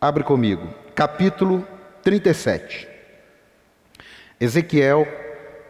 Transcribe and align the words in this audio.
Abre 0.00 0.22
comigo, 0.22 0.68
capítulo 0.94 1.66
37. 2.04 2.86
Ezequiel, 4.38 5.08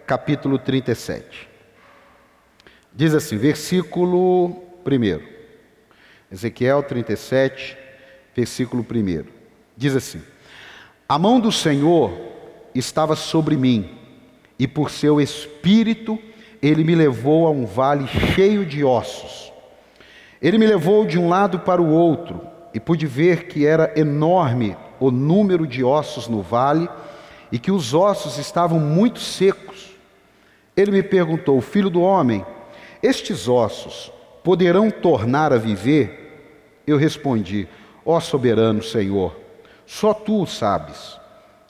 capítulo 0.07 0.59
37. 0.59 1.49
Diz 2.93 3.15
assim, 3.15 3.39
versículo 3.39 4.49
1. 4.85 5.21
Ezequiel 6.31 6.83
37, 6.83 7.75
versículo 8.37 8.85
1. 8.85 9.25
Diz 9.75 9.97
assim: 9.97 10.23
A 11.09 11.19
mão 11.19 11.41
do 11.41 11.51
Senhor 11.51 12.13
estava 12.75 13.17
sobre 13.17 13.57
mim, 13.57 13.99
e 14.59 14.69
por 14.69 14.91
seu 14.91 15.23
espírito 15.23 16.19
ele 16.61 16.85
me 16.85 16.95
levou 16.95 17.47
a 17.47 17.51
um 17.51 17.65
vale 17.65 18.07
cheio 18.07 18.67
de 18.67 18.85
ossos. 18.85 19.51
Ele 20.43 20.59
me 20.59 20.67
levou 20.67 21.07
de 21.07 21.19
um 21.19 21.31
lado 21.31 21.61
para 21.61 21.81
o 21.81 21.89
outro, 21.89 22.58
e 22.79 22.81
pude 22.81 23.09
ver 23.09 23.49
que 23.49 23.67
era 23.67 23.93
enorme 23.97 24.77
o 25.01 25.11
número 25.11 25.67
de 25.67 25.83
ossos 25.83 26.29
no 26.29 26.41
vale, 26.41 26.89
e 27.51 27.59
que 27.59 27.73
os 27.73 27.93
ossos 27.93 28.39
estavam 28.39 28.79
muito 28.79 29.19
secos. 29.19 29.97
Ele 30.77 30.93
me 30.93 31.03
perguntou: 31.03 31.61
Filho 31.61 31.91
do 31.91 32.01
homem, 32.01 32.47
estes 33.03 33.49
ossos 33.49 34.13
poderão 34.45 34.93
tornar 34.93 35.53
a 35.53 35.59
viver? 35.59 36.81
Eu 36.87 36.97
respondi: 36.97 37.67
Ó 38.07 38.21
soberano 38.21 38.81
Senhor, 38.81 39.35
só 39.85 40.15
tu 40.15 40.43
o 40.43 40.47
sabes. 40.47 41.19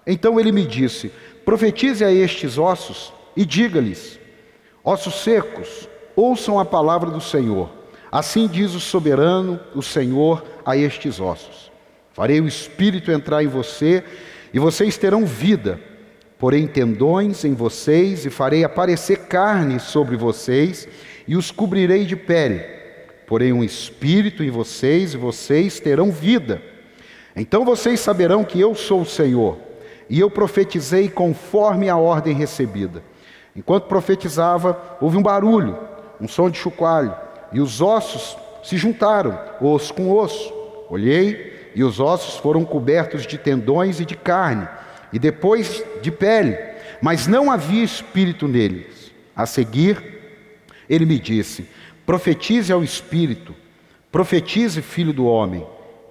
Então 0.06 0.38
ele 0.38 0.52
me 0.52 0.66
disse: 0.66 1.10
Profetize 1.42 2.04
a 2.04 2.12
estes 2.12 2.58
ossos 2.58 3.14
e 3.34 3.46
diga-lhes: 3.46 4.20
Ossos 4.84 5.22
secos, 5.22 5.88
ouçam 6.14 6.60
a 6.60 6.66
palavra 6.66 7.10
do 7.10 7.20
Senhor. 7.20 7.77
Assim 8.10 8.46
diz 8.46 8.74
o 8.74 8.80
soberano, 8.80 9.60
o 9.74 9.82
Senhor, 9.82 10.44
a 10.64 10.76
estes 10.76 11.20
ossos: 11.20 11.70
Farei 12.12 12.40
o 12.40 12.48
espírito 12.48 13.10
entrar 13.10 13.42
em 13.42 13.46
você, 13.46 14.02
e 14.52 14.58
vocês 14.58 14.96
terão 14.96 15.26
vida. 15.26 15.80
Porém, 16.38 16.66
tendões 16.66 17.44
em 17.44 17.52
vocês, 17.52 18.24
e 18.24 18.30
farei 18.30 18.62
aparecer 18.62 19.26
carne 19.26 19.80
sobre 19.80 20.16
vocês, 20.16 20.88
e 21.26 21.36
os 21.36 21.50
cobrirei 21.50 22.04
de 22.04 22.14
pele. 22.14 22.60
Porém, 23.26 23.52
um 23.52 23.64
espírito 23.64 24.42
em 24.42 24.50
vocês, 24.50 25.14
e 25.14 25.16
vocês 25.16 25.80
terão 25.80 26.10
vida. 26.10 26.62
Então 27.34 27.64
vocês 27.64 28.00
saberão 28.00 28.44
que 28.44 28.58
eu 28.60 28.74
sou 28.74 29.02
o 29.02 29.06
Senhor 29.06 29.58
e 30.08 30.18
eu 30.18 30.30
profetizei 30.30 31.08
conforme 31.08 31.88
a 31.88 31.96
ordem 31.96 32.34
recebida. 32.34 33.02
Enquanto 33.54 33.86
profetizava, 33.86 34.96
houve 35.00 35.16
um 35.16 35.22
barulho, 35.22 35.78
um 36.20 36.26
som 36.26 36.48
de 36.48 36.58
chocalho, 36.58 37.14
e 37.52 37.60
os 37.60 37.80
ossos 37.80 38.36
se 38.62 38.76
juntaram, 38.76 39.38
osso 39.60 39.94
com 39.94 40.10
osso. 40.10 40.52
Olhei, 40.88 41.70
e 41.74 41.84
os 41.84 42.00
ossos 42.00 42.36
foram 42.36 42.64
cobertos 42.64 43.26
de 43.26 43.38
tendões 43.38 44.00
e 44.00 44.04
de 44.04 44.16
carne, 44.16 44.68
e 45.12 45.18
depois 45.18 45.82
de 46.02 46.10
pele, 46.10 46.56
mas 47.00 47.26
não 47.26 47.50
havia 47.50 47.84
espírito 47.84 48.48
neles. 48.48 49.12
A 49.36 49.46
seguir, 49.46 50.02
ele 50.88 51.06
me 51.06 51.18
disse: 51.18 51.68
Profetize 52.04 52.72
ao 52.72 52.82
espírito, 52.82 53.54
profetize, 54.10 54.82
filho 54.82 55.12
do 55.12 55.26
homem, 55.26 55.66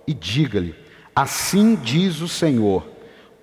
e 0.06 0.14
diga-lhe: 0.14 0.76
Assim 1.16 1.76
diz 1.76 2.22
o 2.22 2.28
Senhor 2.28 2.98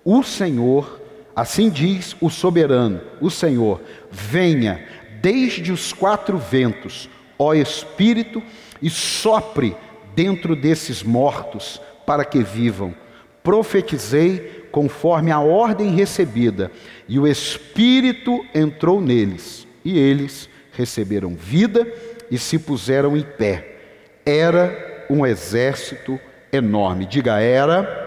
o 0.04 0.22
Senhor, 0.22 1.00
assim 1.34 1.70
diz 1.70 2.14
o 2.20 2.28
soberano, 2.28 3.00
o 3.20 3.30
Senhor, 3.30 3.80
venha 4.10 4.86
desde 5.22 5.72
os 5.72 5.92
quatro 5.92 6.36
ventos, 6.36 7.08
ó 7.38 7.54
Espírito, 7.54 8.42
e 8.80 8.90
sopre 8.90 9.76
dentro 10.14 10.54
desses 10.54 11.02
mortos 11.02 11.80
para 12.06 12.24
que 12.24 12.42
vivam. 12.42 12.94
Profetizei 13.42 14.68
conforme 14.70 15.30
a 15.30 15.40
ordem 15.40 15.94
recebida, 15.94 16.70
e 17.08 17.18
o 17.18 17.26
Espírito 17.26 18.44
entrou 18.54 19.00
neles, 19.00 19.66
e 19.84 19.98
eles 19.98 20.48
receberam 20.72 21.34
vida 21.34 21.86
e 22.30 22.38
se 22.38 22.58
puseram 22.58 23.16
em 23.16 23.22
pé. 23.22 23.76
Era 24.24 25.06
um 25.08 25.24
exército 25.24 26.18
enorme. 26.50 27.06
Diga, 27.06 27.38
era 27.38 28.04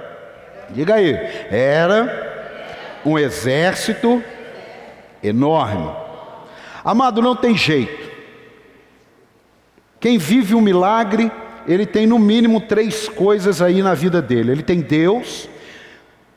Diga 0.70 0.96
aí, 0.96 1.14
era 1.50 3.00
um 3.06 3.18
exército 3.18 4.22
enorme. 5.24 5.90
Amado, 6.84 7.22
não 7.22 7.36
tem 7.36 7.56
jeito. 7.56 8.07
Quem 10.00 10.18
vive 10.18 10.54
um 10.54 10.62
milagre, 10.62 11.32
ele 11.68 11.86
tem 11.86 12.06
no 12.06 12.20
mínimo 12.20 12.62
três 12.62 13.10
coisas 13.10 13.62
aí 13.62 13.82
na 13.82 13.94
vida 13.94 14.22
dele: 14.22 14.52
ele 14.52 14.64
tem 14.64 14.82
Deus, 14.82 15.50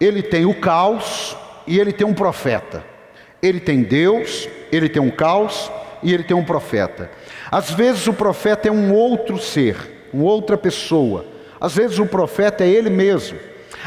ele 0.01 0.23
tem 0.23 0.47
o 0.47 0.55
caos 0.55 1.37
e 1.67 1.79
ele 1.79 1.93
tem 1.93 2.07
um 2.07 2.15
profeta. 2.15 2.85
Ele 3.43 3.61
tem 3.61 3.83
Deus, 3.83 4.49
ele 4.71 4.89
tem 4.89 5.01
um 5.01 5.11
caos 5.11 5.71
e 6.03 6.13
ele 6.13 6.25
tem 6.25 6.37
um 6.37 6.45
profeta. 6.45 7.11
Às 7.51 7.71
vezes 7.71 8.07
o 8.07 8.13
profeta 8.13 8.69
é 8.69 8.73
um 8.73 8.93
outro 8.93 9.39
ser, 9.39 10.09
uma 10.13 10.25
outra 10.25 10.57
pessoa. 10.57 11.25
Às 11.61 11.75
vezes 11.75 11.99
o 11.99 12.07
profeta 12.07 12.65
é 12.65 12.69
ele 12.69 12.91
mesmo. 12.91 13.39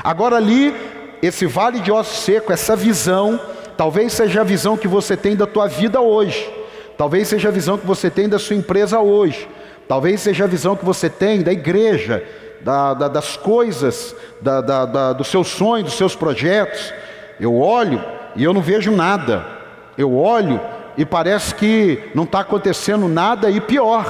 Agora 0.03 0.37
ali, 0.37 0.73
esse 1.21 1.45
vale 1.45 1.79
de 1.79 1.91
osso 1.91 2.21
seco, 2.21 2.51
essa 2.51 2.75
visão, 2.75 3.39
talvez 3.77 4.13
seja 4.13 4.41
a 4.41 4.43
visão 4.43 4.77
que 4.77 4.87
você 4.87 5.15
tem 5.15 5.35
da 5.35 5.47
tua 5.47 5.67
vida 5.67 5.99
hoje. 6.01 6.51
Talvez 6.97 7.27
seja 7.27 7.49
a 7.49 7.51
visão 7.51 7.77
que 7.77 7.85
você 7.85 8.09
tem 8.09 8.29
da 8.29 8.37
sua 8.37 8.55
empresa 8.55 8.99
hoje. 8.99 9.47
Talvez 9.87 10.21
seja 10.21 10.45
a 10.45 10.47
visão 10.47 10.75
que 10.75 10.85
você 10.85 11.09
tem 11.09 11.41
da 11.41 11.51
igreja, 11.51 12.23
da, 12.61 12.93
da, 12.93 13.07
das 13.07 13.35
coisas, 13.35 14.15
da, 14.41 15.13
dos 15.13 15.27
seus 15.27 15.47
sonhos, 15.49 15.85
dos 15.89 15.97
seus 15.97 16.15
projetos. 16.15 16.93
Eu 17.39 17.59
olho 17.59 18.03
e 18.35 18.43
eu 18.43 18.53
não 18.53 18.61
vejo 18.61 18.91
nada. 18.91 19.45
Eu 19.97 20.15
olho 20.17 20.59
e 20.97 21.05
parece 21.05 21.53
que 21.55 22.11
não 22.15 22.23
está 22.23 22.39
acontecendo 22.39 23.07
nada 23.07 23.49
e 23.49 23.59
pior. 23.59 24.05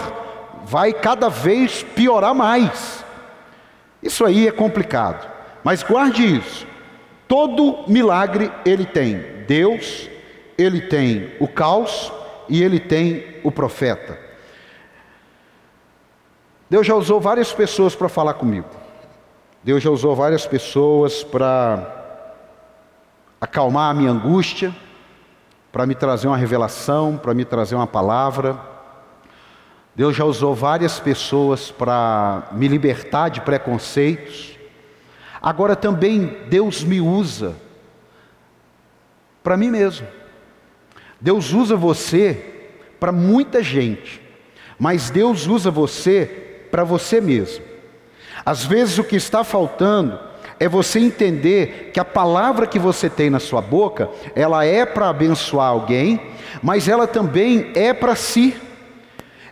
Vai 0.66 0.94
cada 0.94 1.30
vez 1.30 1.84
piorar 1.84 2.34
mais. 2.34 3.04
Isso 4.02 4.26
aí 4.26 4.48
é 4.48 4.52
complicado. 4.52 5.30
Mas 5.64 5.82
guarde 5.82 6.38
isso. 6.38 6.68
Todo 7.28 7.86
milagre 7.88 8.52
ele 8.66 8.86
tem 8.86 9.34
Deus, 9.48 10.10
ele 10.58 10.82
tem 10.82 11.32
o 11.40 11.48
caos 11.48 12.12
e 12.48 12.62
ele 12.62 12.80
tem 12.80 13.38
o 13.44 13.52
profeta. 13.52 14.23
Deus 16.74 16.88
já 16.88 16.96
usou 16.96 17.22
várias 17.22 17.54
pessoas 17.54 17.96
para 17.96 18.10
falar 18.10 18.34
comigo. 18.34 18.68
Deus 19.64 19.84
já 19.84 19.92
usou 19.92 20.16
várias 20.16 20.48
pessoas 20.48 21.24
para 21.24 22.26
acalmar 23.40 23.92
a 23.92 23.94
minha 23.94 24.10
angústia, 24.10 24.76
para 25.72 25.86
me 25.86 25.94
trazer 25.94 26.28
uma 26.28 26.36
revelação, 26.36 27.16
para 27.16 27.32
me 27.36 27.46
trazer 27.46 27.76
uma 27.76 27.86
palavra. 27.86 28.60
Deus 29.96 30.16
já 30.16 30.26
usou 30.26 30.56
várias 30.56 31.00
pessoas 31.00 31.70
para 31.70 32.48
me 32.54 32.68
libertar 32.68 33.30
de 33.30 33.42
preconceitos. 33.42 34.58
Agora 35.40 35.76
também 35.76 36.40
Deus 36.50 36.84
me 36.84 37.00
usa 37.00 37.56
para 39.44 39.56
mim 39.56 39.70
mesmo. 39.70 40.08
Deus 41.22 41.54
usa 41.54 41.76
você 41.76 42.72
para 43.00 43.12
muita 43.12 43.62
gente, 43.62 44.20
mas 44.80 45.12
Deus 45.12 45.46
usa 45.46 45.70
você 45.70 46.43
para 46.74 46.84
você 46.84 47.22
mesmo. 47.22 47.64
Às 48.44 48.66
vezes 48.66 48.98
o 48.98 49.04
que 49.04 49.16
está 49.16 49.44
faltando 49.44 50.20
é 50.60 50.68
você 50.68 50.98
entender 50.98 51.92
que 51.94 52.00
a 52.00 52.06
palavra 52.06 52.66
que 52.66 52.80
você 52.80 53.12
tem 53.12 53.30
na 53.30 53.40
sua 53.40 53.62
boca, 53.62 54.10
ela 54.36 54.66
é 54.66 54.84
para 54.84 55.08
abençoar 55.08 55.68
alguém, 55.68 56.20
mas 56.64 56.88
ela 56.88 57.06
também 57.06 57.72
é 57.76 57.94
para 57.94 58.16
si 58.16 58.56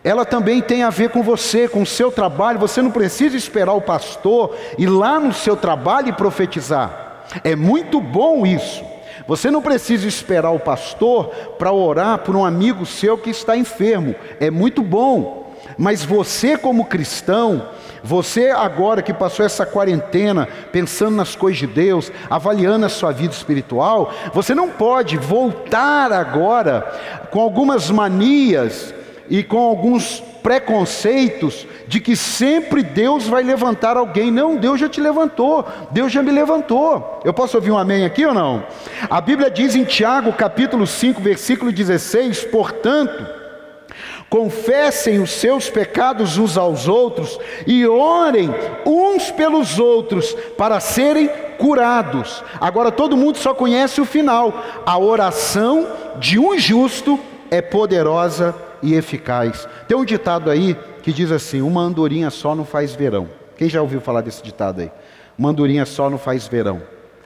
ela 0.04 0.24
também 0.24 0.60
tem 0.60 0.82
a 0.82 0.90
ver 0.90 1.10
com 1.10 1.22
você, 1.22 1.68
com 1.68 1.82
o 1.82 1.86
seu 1.86 2.10
trabalho. 2.10 2.58
Você 2.58 2.82
não 2.82 2.90
precisa 2.90 3.36
esperar 3.36 3.74
o 3.74 3.80
pastor 3.80 4.56
ir 4.76 4.88
lá 4.88 5.20
no 5.20 5.32
seu 5.32 5.56
trabalho 5.56 6.08
e 6.08 6.12
profetizar. 6.12 7.22
É 7.44 7.54
muito 7.54 8.00
bom 8.00 8.44
isso. 8.44 8.84
Você 9.28 9.48
não 9.48 9.62
precisa 9.62 10.08
esperar 10.08 10.50
o 10.50 10.58
pastor 10.58 11.26
para 11.56 11.70
orar 11.70 12.18
por 12.18 12.34
um 12.34 12.44
amigo 12.44 12.84
seu 12.84 13.16
que 13.16 13.30
está 13.30 13.56
enfermo. 13.56 14.16
É 14.40 14.50
muito 14.50 14.82
bom. 14.82 15.41
Mas 15.76 16.04
você, 16.04 16.56
como 16.56 16.86
cristão, 16.86 17.68
você 18.02 18.50
agora 18.50 19.02
que 19.02 19.12
passou 19.12 19.46
essa 19.46 19.64
quarentena, 19.64 20.48
pensando 20.72 21.16
nas 21.16 21.36
coisas 21.36 21.58
de 21.58 21.66
Deus, 21.66 22.10
avaliando 22.28 22.86
a 22.86 22.88
sua 22.88 23.12
vida 23.12 23.32
espiritual, 23.32 24.12
você 24.32 24.54
não 24.54 24.68
pode 24.68 25.16
voltar 25.16 26.12
agora 26.12 26.82
com 27.30 27.40
algumas 27.40 27.90
manias 27.90 28.92
e 29.30 29.42
com 29.42 29.58
alguns 29.58 30.22
preconceitos 30.42 31.66
de 31.86 32.00
que 32.00 32.16
sempre 32.16 32.82
Deus 32.82 33.26
vai 33.26 33.42
levantar 33.42 33.96
alguém. 33.96 34.30
Não, 34.30 34.56
Deus 34.56 34.80
já 34.80 34.88
te 34.88 35.00
levantou, 35.00 35.66
Deus 35.90 36.10
já 36.12 36.22
me 36.22 36.30
levantou. 36.30 37.20
Eu 37.24 37.32
posso 37.32 37.56
ouvir 37.56 37.70
um 37.70 37.78
amém 37.78 38.04
aqui 38.04 38.26
ou 38.26 38.34
não? 38.34 38.64
A 39.08 39.20
Bíblia 39.20 39.50
diz 39.50 39.76
em 39.76 39.84
Tiago, 39.84 40.32
capítulo 40.32 40.86
5, 40.86 41.20
versículo 41.20 41.70
16: 41.70 42.44
portanto, 42.46 43.41
confessem 44.32 45.20
os 45.20 45.30
seus 45.30 45.68
pecados 45.68 46.38
uns 46.38 46.56
aos 46.56 46.88
outros 46.88 47.38
e 47.66 47.86
orem 47.86 48.48
uns 48.86 49.30
pelos 49.30 49.78
outros 49.78 50.32
para 50.56 50.80
serem 50.80 51.28
curados. 51.58 52.42
Agora 52.58 52.90
todo 52.90 53.14
mundo 53.14 53.36
só 53.36 53.52
conhece 53.52 54.00
o 54.00 54.06
final. 54.06 54.54
A 54.86 54.98
oração 54.98 55.86
de 56.18 56.38
um 56.38 56.58
justo 56.58 57.20
é 57.50 57.60
poderosa 57.60 58.54
e 58.82 58.94
eficaz. 58.94 59.68
Tem 59.86 59.94
um 59.94 60.04
ditado 60.04 60.50
aí 60.50 60.78
que 61.02 61.12
diz 61.12 61.30
assim: 61.30 61.60
Uma 61.60 61.82
andorinha 61.82 62.30
só 62.30 62.54
não 62.54 62.64
faz 62.64 62.94
verão. 62.94 63.28
Quem 63.58 63.68
já 63.68 63.82
ouviu 63.82 64.00
falar 64.00 64.22
desse 64.22 64.42
ditado 64.42 64.80
aí? 64.80 64.90
Uma 65.36 65.50
andorinha 65.50 65.84
só 65.84 66.08
não 66.08 66.16
faz 66.16 66.48
verão. 66.48 66.80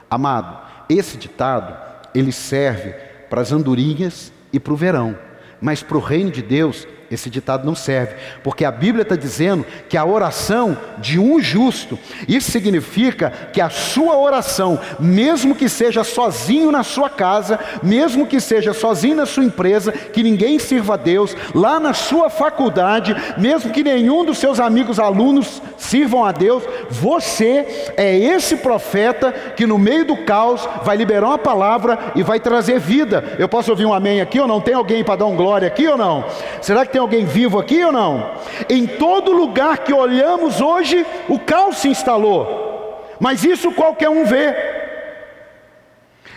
Amado, 0.09 0.59
esse 0.89 1.15
ditado 1.15 1.73
ele 2.13 2.33
serve 2.33 2.93
para 3.29 3.39
as 3.39 3.53
andorinhas 3.53 4.29
e 4.51 4.59
para 4.59 4.73
o 4.73 4.75
verão, 4.75 5.17
mas 5.61 5.81
para 5.81 5.97
o 5.97 6.01
reino 6.01 6.31
de 6.31 6.41
Deus 6.41 6.85
esse 7.09 7.29
ditado 7.29 7.65
não 7.65 7.75
serve, 7.75 8.15
porque 8.43 8.65
a 8.65 8.71
Bíblia 8.71 9.03
está 9.03 9.15
dizendo 9.15 9.65
que 9.87 9.97
a 9.97 10.05
oração 10.05 10.77
de 10.97 11.19
um 11.19 11.39
justo, 11.39 11.97
isso 12.27 12.51
significa 12.51 13.31
que 13.53 13.61
a 13.61 13.69
sua 13.69 14.17
oração, 14.17 14.79
mesmo 14.99 15.55
que 15.55 15.69
seja 15.69 16.03
sozinho 16.03 16.71
na 16.71 16.83
sua 16.83 17.09
casa, 17.09 17.59
mesmo 17.81 18.27
que 18.27 18.39
seja 18.39 18.73
sozinho 18.73 19.15
na 19.15 19.25
sua 19.25 19.45
empresa, 19.45 19.91
que 19.91 20.23
ninguém 20.23 20.59
sirva 20.59 20.95
a 20.95 20.97
Deus, 20.97 21.35
lá 21.53 21.79
na 21.79 21.93
sua 21.93 22.29
faculdade, 22.29 23.15
mesmo 23.37 23.71
que 23.71 23.83
nenhum 23.83 24.25
dos 24.25 24.37
seus 24.37 24.59
amigos 24.59 24.99
alunos 24.99 25.61
sirvam 25.77 26.25
a 26.25 26.31
Deus, 26.31 26.63
você 26.89 27.93
é 27.95 28.17
esse 28.17 28.57
profeta 28.57 29.31
que 29.31 29.65
no 29.65 29.77
meio 29.77 30.05
do 30.05 30.17
caos 30.17 30.67
vai 30.83 30.97
liberar 30.97 31.27
uma 31.27 31.37
palavra 31.37 32.11
e 32.15 32.23
vai 32.23 32.39
trazer 32.39 32.79
vida. 32.79 33.35
Eu 33.39 33.47
posso 33.47 33.71
ouvir 33.71 33.85
um 33.85 33.93
amém 33.93 34.21
aqui 34.21 34.39
ou 34.39 34.47
não? 34.47 34.59
Tem 34.59 34.73
alguém 34.73 35.03
para 35.03 35.17
dar 35.17 35.25
um 35.25 35.35
glória 35.35 35.67
aqui 35.67 35.87
ou 35.87 35.97
não? 35.97 36.25
Será 36.61 36.85
que 36.85 36.96
tem 36.97 37.01
alguém 37.01 37.25
vivo 37.25 37.59
aqui 37.59 37.83
ou 37.83 37.91
não? 37.91 38.35
Em 38.67 38.87
todo 38.87 39.31
lugar 39.31 39.79
que 39.79 39.93
olhamos 39.93 40.59
hoje, 40.59 41.05
o 41.29 41.37
caos 41.37 41.77
se 41.77 41.87
instalou. 41.87 43.15
Mas 43.19 43.43
isso 43.43 43.71
qualquer 43.71 44.09
um 44.09 44.25
vê. 44.25 44.55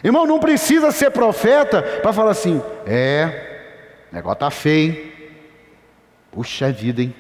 Irmão, 0.05 0.27
não 0.27 0.39
precisa 0.39 0.91
ser 0.91 1.11
profeta 1.11 1.83
para 1.83 2.13
falar 2.13 2.33
assim: 2.33 2.63
é, 2.87 3.61
negócio 4.13 4.35
está 4.35 4.51
feio. 4.51 5.11
Puxa 6.31 6.71
vida, 6.71 7.03
hein? 7.03 7.15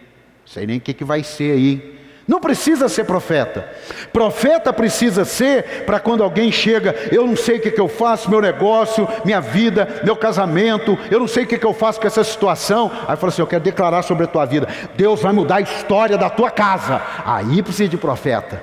Sei 0.44 0.66
nem 0.66 0.76
o 0.76 0.80
que, 0.80 0.92
que 0.92 1.04
vai 1.04 1.22
ser 1.22 1.52
aí. 1.52 1.99
Não 2.30 2.38
precisa 2.38 2.88
ser 2.88 3.06
profeta. 3.06 3.68
Profeta 4.12 4.72
precisa 4.72 5.24
ser 5.24 5.84
para 5.84 5.98
quando 5.98 6.22
alguém 6.22 6.52
chega, 6.52 6.94
eu 7.10 7.26
não 7.26 7.34
sei 7.34 7.56
o 7.56 7.60
que, 7.60 7.72
que 7.72 7.80
eu 7.80 7.88
faço, 7.88 8.30
meu 8.30 8.40
negócio, 8.40 9.08
minha 9.24 9.40
vida, 9.40 10.00
meu 10.04 10.14
casamento, 10.14 10.96
eu 11.10 11.18
não 11.18 11.26
sei 11.26 11.42
o 11.42 11.46
que, 11.48 11.58
que 11.58 11.66
eu 11.66 11.74
faço 11.74 12.00
com 12.00 12.06
essa 12.06 12.22
situação. 12.22 12.88
Aí 13.08 13.16
fala 13.16 13.32
assim: 13.32 13.42
eu 13.42 13.48
quero 13.48 13.64
declarar 13.64 14.02
sobre 14.02 14.26
a 14.26 14.28
tua 14.28 14.44
vida. 14.44 14.68
Deus 14.94 15.20
vai 15.20 15.32
mudar 15.32 15.56
a 15.56 15.60
história 15.60 16.16
da 16.16 16.30
tua 16.30 16.52
casa. 16.52 17.02
Aí 17.26 17.64
precisa 17.64 17.88
de 17.88 17.96
profeta. 17.96 18.62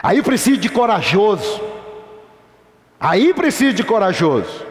Aí 0.00 0.22
precisa 0.22 0.56
de 0.56 0.68
corajoso. 0.68 1.60
Aí 3.00 3.34
precisa 3.34 3.72
de 3.72 3.82
corajoso. 3.82 4.64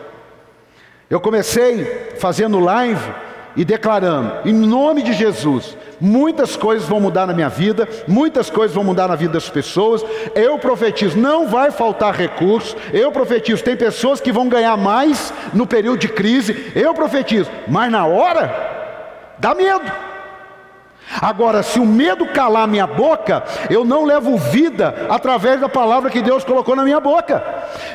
Eu 1.10 1.20
comecei 1.20 2.14
fazendo 2.18 2.58
live 2.58 3.14
e 3.56 3.66
declarando, 3.66 4.48
em 4.48 4.54
nome 4.54 5.02
de 5.02 5.14
Jesus, 5.14 5.78
muitas 6.00 6.56
coisas 6.56 6.88
vão 6.88 7.00
mudar 7.00 7.28
na 7.28 7.34
minha 7.34 7.50
vida, 7.50 7.88
muitas 8.08 8.50
coisas 8.50 8.74
vão 8.74 8.84
mudar 8.84 9.08
na 9.08 9.16
vida 9.16 9.34
das 9.34 9.50
pessoas. 9.50 10.04
Eu 10.34 10.58
profetizo, 10.58 11.18
não 11.18 11.48
vai 11.48 11.72
faltar 11.72 12.14
recursos. 12.14 12.76
Eu 12.94 13.12
profetizo, 13.12 13.64
tem 13.64 13.76
pessoas 13.76 14.22
que 14.22 14.32
vão 14.32 14.50
ganhar 14.50 14.78
mais 14.78 15.34
no 15.54 15.68
período 15.68 16.00
de 16.00 16.08
crise. 16.08 16.72
Eu 16.76 16.94
profetizo, 16.94 17.50
mas 17.68 17.92
na 17.92 18.06
hora, 18.06 19.34
dá 19.38 19.54
medo. 19.54 20.11
Agora, 21.20 21.64
se 21.64 21.80
o 21.80 21.86
medo 21.86 22.28
calar 22.28 22.68
minha 22.68 22.88
boca, 22.88 23.44
eu 23.70 23.84
não 23.84 24.06
levo 24.06 24.38
vida 24.38 25.08
através 25.10 25.60
da 25.60 25.68
palavra 25.68 26.10
que 26.10 26.22
Deus 26.22 26.44
colocou 26.44 26.76
na 26.76 26.84
minha 26.84 27.00
boca. 27.00 27.44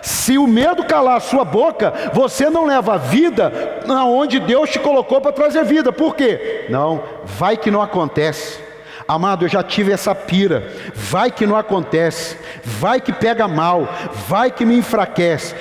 Se 0.03 0.37
o 0.37 0.47
medo 0.47 0.85
calar 0.85 1.17
a 1.17 1.21
sua 1.21 1.45
boca, 1.45 1.93
você 2.13 2.51
não 2.51 2.67
leva 2.67 2.99
vida 2.99 3.53
aonde 3.89 4.41
Deus 4.41 4.71
te 4.71 4.79
colocou 4.79 5.21
para 5.21 5.33
trazer 5.33 5.65
vida. 5.65 5.93
Por 5.93 6.15
quê? 6.15 6.67
Não, 6.69 7.03
vai 7.25 7.57
que 7.57 7.71
não 7.71 7.81
acontece. 7.81 8.67
Amado, 9.09 9.45
eu 9.45 9.49
já 9.49 9.63
tive 9.63 9.93
essa 9.93 10.15
pira. 10.15 10.73
Vai 10.95 11.31
que 11.31 11.47
não 11.47 11.57
acontece. 11.57 12.37
Vai 12.65 13.01
que 13.01 13.13
pega 13.13 13.47
mal. 13.47 13.89
Vai 14.27 14.51
que 14.51 14.65
me 14.65 14.77
enfraquece. 14.77 15.55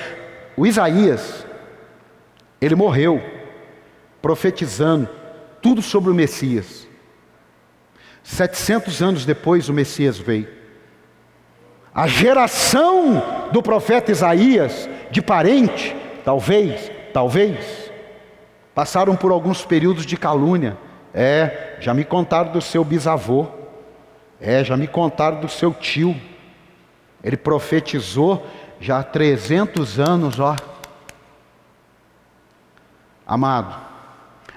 O 0.57 0.65
Isaías, 0.65 1.45
ele 2.59 2.75
morreu 2.75 3.21
profetizando 4.21 5.07
tudo 5.61 5.81
sobre 5.81 6.09
o 6.09 6.15
Messias. 6.15 6.84
700 8.25 9.03
anos 9.03 9.23
depois 9.23 9.69
o 9.69 9.73
Messias 9.73 10.17
veio. 10.17 10.49
A 11.93 12.07
geração 12.07 13.49
do 13.51 13.61
profeta 13.61 14.11
Isaías, 14.11 14.89
de 15.11 15.21
parente, 15.21 15.95
talvez, 16.25 16.91
talvez, 17.13 17.91
passaram 18.73 19.15
por 19.15 19.31
alguns 19.31 19.63
períodos 19.63 20.07
de 20.07 20.17
calúnia. 20.17 20.75
É, 21.13 21.77
já 21.79 21.93
me 21.93 22.03
contaram 22.03 22.51
do 22.51 22.59
seu 22.59 22.83
bisavô. 22.83 23.47
É, 24.41 24.63
já 24.63 24.75
me 24.75 24.87
contaram 24.87 25.39
do 25.39 25.47
seu 25.47 25.71
tio. 25.71 26.19
Ele 27.23 27.37
profetizou 27.37 28.45
já 28.79 28.99
há 28.99 29.03
300 29.03 29.99
anos, 29.99 30.39
ó. 30.39 30.55
Amado, 33.25 33.75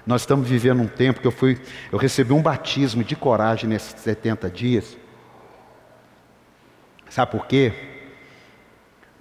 nós 0.09 0.23
estamos 0.23 0.49
vivendo 0.49 0.81
um 0.81 0.87
tempo 0.87 1.21
que 1.21 1.27
eu 1.27 1.31
fui, 1.31 1.61
eu 1.93 1.99
recebi 1.99 2.33
um 2.33 2.41
batismo 2.41 3.05
de 3.05 3.15
coragem 3.15 3.69
nesses 3.69 4.01
70 4.01 4.49
dias. 4.49 4.97
Sabe 7.11 7.31
por 7.31 7.47
quê? 7.47 7.75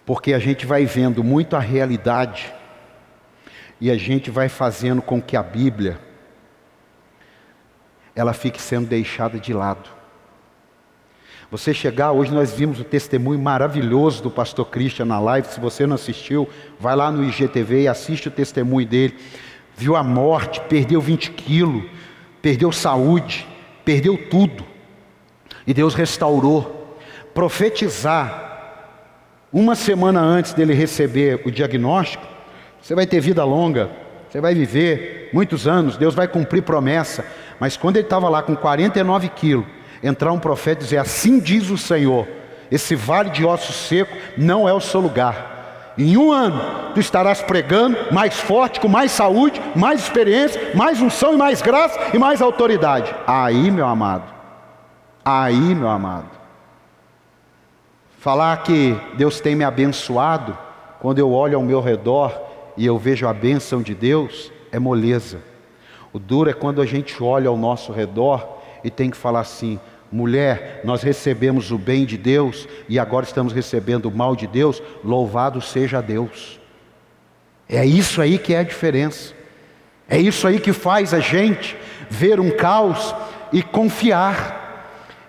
Porque 0.06 0.34
a 0.34 0.40
gente 0.40 0.66
vai 0.66 0.86
vendo 0.86 1.26
muito 1.26 1.58
a 1.58 1.60
realidade 1.60 2.54
e 3.82 3.92
a 3.92 3.98
gente 3.98 4.32
vai 4.32 4.48
fazendo 4.48 5.02
com 5.02 5.22
que 5.22 5.36
a 5.36 5.44
Bíblia 5.44 6.00
ela 8.16 8.32
fique 8.32 8.62
sendo 8.62 8.88
deixada 8.88 9.38
de 9.38 9.52
lado. 9.52 9.90
Você 11.52 11.74
chegar, 11.74 12.14
hoje 12.14 12.32
nós 12.32 12.54
vimos 12.54 12.80
o 12.80 12.86
testemunho 12.86 13.40
maravilhoso 13.42 14.24
do 14.24 14.32
pastor 14.32 14.70
Christian 14.70 15.06
na 15.06 15.20
live. 15.20 15.50
Se 15.50 15.60
você 15.60 15.86
não 15.86 15.96
assistiu, 15.96 16.48
vai 16.80 16.96
lá 16.96 17.12
no 17.12 17.26
IGTV 17.26 17.82
e 17.82 17.88
assiste 17.90 18.30
o 18.30 18.32
testemunho 18.32 18.88
dele 18.88 19.18
viu 19.78 19.96
a 19.96 20.02
morte, 20.02 20.60
perdeu 20.62 21.00
20 21.00 21.32
quilos, 21.32 21.84
perdeu 22.42 22.72
saúde, 22.72 23.48
perdeu 23.86 24.18
tudo. 24.18 24.66
E 25.68 25.74
Deus 25.74 25.94
restaurou. 25.94 26.98
Profetizar, 27.34 28.88
uma 29.54 29.76
semana 29.76 30.20
antes 30.20 30.54
dele 30.54 30.74
receber 30.74 31.44
o 31.46 31.52
diagnóstico, 31.52 32.26
você 32.82 32.96
vai 32.96 33.06
ter 33.06 33.20
vida 33.20 33.44
longa, 33.44 33.92
você 34.28 34.42
vai 34.42 34.56
viver 34.56 35.30
muitos 35.32 35.68
anos, 35.68 35.96
Deus 35.96 36.16
vai 36.16 36.28
cumprir 36.28 36.64
promessa. 36.64 37.24
Mas 37.60 37.78
quando 37.78 37.98
ele 37.98 38.08
estava 38.08 38.28
lá 38.28 38.42
com 38.42 38.56
49 38.56 39.30
quilos, 39.30 39.66
entrar 40.02 40.32
um 40.32 40.40
profeta 40.40 40.82
e 40.82 40.86
dizer: 40.86 40.98
Assim 40.98 41.40
diz 41.40 41.70
o 41.70 41.78
Senhor, 41.78 42.28
esse 42.72 42.96
vale 42.96 43.30
de 43.30 43.46
ossos 43.46 43.76
seco 43.76 44.16
não 44.36 44.68
é 44.68 44.74
o 44.74 44.82
seu 44.82 45.00
lugar. 45.00 45.57
Em 45.98 46.16
um 46.16 46.32
ano, 46.32 46.62
tu 46.94 47.00
estarás 47.00 47.42
pregando 47.42 47.98
mais 48.12 48.40
forte, 48.40 48.80
com 48.80 48.88
mais 48.88 49.12
saúde, 49.12 49.60
mais 49.76 50.02
experiência, 50.02 50.72
mais 50.76 51.02
unção 51.02 51.34
e 51.34 51.38
mais 51.38 51.62
graça 51.62 52.00
e 52.14 52.20
mais 52.20 52.42
autoridade. 52.42 53.14
Aí, 53.26 53.72
meu 53.72 53.88
amado, 53.88 54.32
aí, 55.26 55.74
meu 55.74 55.90
amado, 55.90 56.30
falar 58.20 58.58
que 58.58 58.96
Deus 59.16 59.40
tem 59.40 59.56
me 59.56 59.64
abençoado, 59.64 60.56
quando 61.00 61.20
eu 61.20 61.32
olho 61.32 61.58
ao 61.58 61.64
meu 61.64 61.82
redor 61.82 62.40
e 62.76 62.86
eu 62.86 62.98
vejo 62.98 63.28
a 63.28 63.34
bênção 63.34 63.82
de 63.82 63.96
Deus, 63.96 64.52
é 64.72 64.78
moleza. 64.78 65.40
O 66.14 66.20
duro 66.20 66.50
é 66.50 66.54
quando 66.54 66.82
a 66.82 66.86
gente 66.86 67.22
olha 67.22 67.50
ao 67.50 67.58
nosso 67.58 67.92
redor 67.92 68.58
e 68.84 68.90
tem 68.90 69.10
que 69.10 69.18
falar 69.18 69.42
assim: 69.42 69.80
Mulher, 70.12 70.82
nós 70.84 71.02
recebemos 71.02 71.72
o 71.72 71.78
bem 71.78 72.06
de 72.06 72.18
Deus 72.18 72.68
e 72.88 72.98
agora 72.98 73.26
estamos 73.26 73.52
recebendo 73.52 74.06
o 74.06 74.12
mal 74.12 74.36
de 74.36 74.48
Deus, 74.48 74.82
louvado 75.04 75.62
seja 75.62 76.02
Deus. 76.02 76.60
É 77.68 77.86
isso 77.86 78.22
aí 78.22 78.38
que 78.38 78.54
é 78.54 78.60
a 78.60 78.64
diferença. 78.64 79.34
É 80.10 80.18
isso 80.18 80.48
aí 80.48 80.60
que 80.60 80.72
faz 80.72 81.14
a 81.14 81.20
gente 81.20 81.76
ver 82.10 82.40
um 82.40 82.50
caos 82.50 83.14
e 83.52 83.62
confiar. 83.62 84.66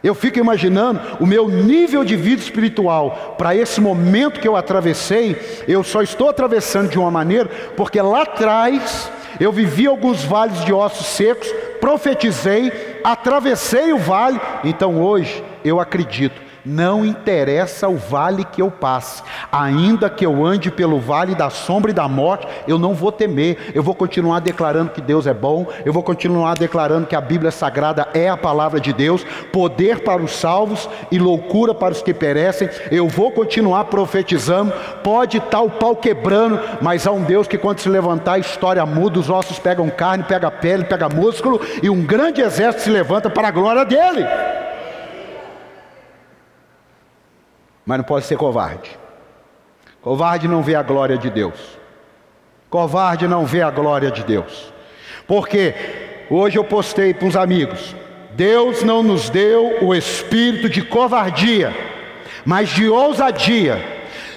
Eu 0.02 0.14
fico 0.14 0.38
imaginando 0.38 1.00
o 1.18 1.26
meu 1.26 1.48
nível 1.48 2.04
de 2.04 2.14
vida 2.14 2.40
espiritual 2.40 3.34
para 3.36 3.56
esse 3.56 3.80
momento 3.80 4.38
que 4.38 4.46
eu 4.46 4.54
atravessei. 4.54 5.36
Eu 5.66 5.82
só 5.82 6.02
estou 6.02 6.28
atravessando 6.28 6.88
de 6.88 6.98
uma 6.98 7.10
maneira 7.10 7.46
porque 7.76 8.00
lá 8.00 8.22
atrás 8.22 9.10
eu 9.40 9.52
vivi 9.52 9.86
alguns 9.86 10.24
vales 10.24 10.64
de 10.64 10.72
ossos 10.72 11.06
secos, 11.06 11.48
profetizei, 11.80 13.00
atravessei 13.04 13.92
o 13.92 13.98
vale, 13.98 14.40
então 14.64 15.00
hoje 15.02 15.42
eu 15.64 15.80
acredito, 15.80 16.40
Não 16.68 17.02
interessa 17.02 17.88
o 17.88 17.96
vale 17.96 18.44
que 18.44 18.60
eu 18.60 18.70
passe, 18.70 19.22
ainda 19.50 20.10
que 20.10 20.26
eu 20.26 20.44
ande 20.44 20.70
pelo 20.70 21.00
vale 21.00 21.34
da 21.34 21.48
sombra 21.48 21.90
e 21.90 21.94
da 21.94 22.06
morte, 22.06 22.46
eu 22.66 22.78
não 22.78 22.92
vou 22.92 23.10
temer, 23.10 23.72
eu 23.74 23.82
vou 23.82 23.94
continuar 23.94 24.40
declarando 24.40 24.90
que 24.90 25.00
Deus 25.00 25.26
é 25.26 25.32
bom, 25.32 25.66
eu 25.82 25.94
vou 25.94 26.02
continuar 26.02 26.58
declarando 26.58 27.06
que 27.06 27.16
a 27.16 27.22
Bíblia 27.22 27.50
Sagrada 27.50 28.06
é 28.12 28.28
a 28.28 28.36
palavra 28.36 28.78
de 28.78 28.92
Deus, 28.92 29.24
poder 29.50 30.00
para 30.00 30.20
os 30.20 30.32
salvos 30.32 30.86
e 31.10 31.18
loucura 31.18 31.74
para 31.74 31.94
os 31.94 32.02
que 32.02 32.12
perecem, 32.12 32.68
eu 32.90 33.08
vou 33.08 33.30
continuar 33.30 33.86
profetizando, 33.86 34.70
pode 35.02 35.38
estar 35.38 35.62
o 35.62 35.70
pau 35.70 35.96
quebrando, 35.96 36.60
mas 36.82 37.06
há 37.06 37.12
um 37.12 37.22
Deus 37.22 37.48
que 37.48 37.56
quando 37.56 37.78
se 37.78 37.88
levantar 37.88 38.34
a 38.34 38.38
história 38.38 38.84
muda, 38.84 39.18
os 39.18 39.30
ossos 39.30 39.58
pegam 39.58 39.88
carne, 39.88 40.24
pega 40.24 40.50
pele, 40.50 40.84
pega 40.84 41.08
músculo, 41.08 41.62
e 41.82 41.88
um 41.88 42.04
grande 42.04 42.42
exército 42.42 42.84
se 42.84 42.90
levanta 42.90 43.30
para 43.30 43.48
a 43.48 43.52
glória 43.52 43.86
dele. 43.86 44.26
Mas 47.88 47.96
não 47.96 48.04
pode 48.04 48.26
ser 48.26 48.36
covarde. 48.36 48.90
Covarde 50.02 50.46
não 50.46 50.62
vê 50.62 50.74
a 50.74 50.82
glória 50.82 51.16
de 51.16 51.30
Deus. 51.30 51.58
Covarde 52.68 53.26
não 53.26 53.46
vê 53.46 53.62
a 53.62 53.70
glória 53.70 54.10
de 54.10 54.22
Deus. 54.24 54.70
Porque 55.26 55.74
hoje 56.28 56.58
eu 56.58 56.64
postei 56.64 57.14
para 57.14 57.26
uns 57.26 57.34
amigos: 57.34 57.96
Deus 58.34 58.82
não 58.82 59.02
nos 59.02 59.30
deu 59.30 59.78
o 59.82 59.94
espírito 59.94 60.68
de 60.68 60.82
covardia, 60.82 61.74
mas 62.44 62.68
de 62.68 62.86
ousadia. 62.90 63.82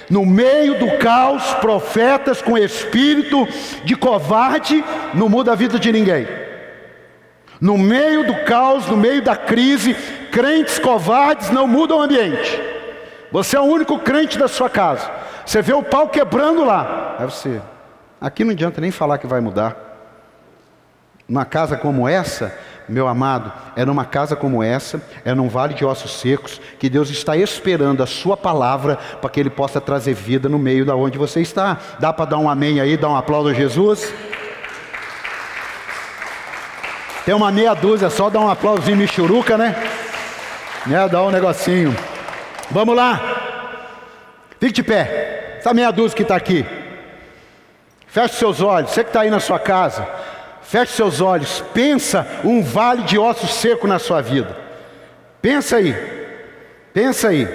No 0.08 0.24
meio 0.24 0.78
do 0.78 0.96
caos, 0.96 1.52
profetas 1.56 2.40
com 2.40 2.56
espírito 2.56 3.46
de 3.84 3.94
covarde 3.94 4.82
não 5.12 5.28
muda 5.28 5.52
a 5.52 5.54
vida 5.54 5.78
de 5.78 5.92
ninguém. 5.92 6.26
No 7.60 7.76
meio 7.76 8.26
do 8.26 8.34
caos, 8.44 8.86
no 8.86 8.96
meio 8.96 9.20
da 9.20 9.36
crise, 9.36 9.92
crentes 10.30 10.78
covardes 10.78 11.50
não 11.50 11.66
mudam 11.66 11.98
o 11.98 12.02
ambiente. 12.02 12.71
Você 13.32 13.56
é 13.56 13.60
o 13.60 13.64
único 13.64 13.98
crente 13.98 14.38
da 14.38 14.46
sua 14.46 14.68
casa. 14.68 15.10
Você 15.44 15.62
vê 15.62 15.72
o 15.72 15.82
pau 15.82 16.08
quebrando 16.08 16.64
lá. 16.64 17.16
Aí 17.18 17.24
você, 17.24 17.60
aqui 18.20 18.44
não 18.44 18.52
adianta 18.52 18.80
nem 18.80 18.90
falar 18.90 19.18
que 19.18 19.26
vai 19.26 19.40
mudar. 19.40 19.90
Uma 21.28 21.46
casa 21.46 21.76
como 21.76 22.06
essa, 22.06 22.54
meu 22.86 23.08
amado, 23.08 23.50
é 23.74 23.84
numa 23.86 24.04
casa 24.04 24.36
como 24.36 24.62
essa, 24.62 25.00
é 25.24 25.34
num 25.34 25.48
vale 25.48 25.72
de 25.72 25.84
ossos 25.84 26.20
secos, 26.20 26.60
que 26.78 26.90
Deus 26.90 27.08
está 27.08 27.34
esperando 27.36 28.02
a 28.02 28.06
sua 28.06 28.36
palavra 28.36 28.96
para 29.20 29.30
que 29.30 29.40
Ele 29.40 29.48
possa 29.48 29.80
trazer 29.80 30.12
vida 30.12 30.48
no 30.48 30.58
meio 30.58 30.84
da 30.84 30.94
onde 30.94 31.16
você 31.16 31.40
está. 31.40 31.78
Dá 31.98 32.12
para 32.12 32.26
dar 32.26 32.38
um 32.38 32.50
amém 32.50 32.80
aí, 32.80 32.98
dar 32.98 33.08
um 33.08 33.16
aplauso 33.16 33.48
a 33.48 33.54
Jesus? 33.54 34.12
Tem 37.24 37.34
uma 37.34 37.50
meia 37.50 37.72
dúzia, 37.72 38.10
só 38.10 38.28
dar 38.28 38.40
um 38.40 38.50
aplauso 38.50 38.90
em 38.90 38.96
Michuruca, 38.96 39.56
né? 39.56 39.74
né? 40.84 41.08
Dá 41.08 41.22
um 41.22 41.30
negocinho. 41.30 41.96
Vamos 42.72 42.96
lá. 42.96 43.20
Fique 44.58 44.72
de 44.72 44.82
pé. 44.82 45.56
Essa 45.58 45.74
meia 45.74 45.90
dúzia 45.90 46.16
que 46.16 46.22
está 46.22 46.34
aqui. 46.34 46.64
Feche 48.06 48.34
seus 48.34 48.60
olhos. 48.60 48.90
Você 48.90 49.04
que 49.04 49.10
está 49.10 49.20
aí 49.20 49.30
na 49.30 49.40
sua 49.40 49.58
casa. 49.58 50.08
Feche 50.62 50.92
seus 50.92 51.20
olhos. 51.20 51.62
Pensa 51.74 52.26
um 52.42 52.62
vale 52.62 53.02
de 53.02 53.18
ossos 53.18 53.54
seco 53.54 53.86
na 53.86 53.98
sua 53.98 54.22
vida. 54.22 54.56
Pensa 55.40 55.76
aí. 55.76 55.94
Pensa 56.94 57.28
aí. 57.28 57.46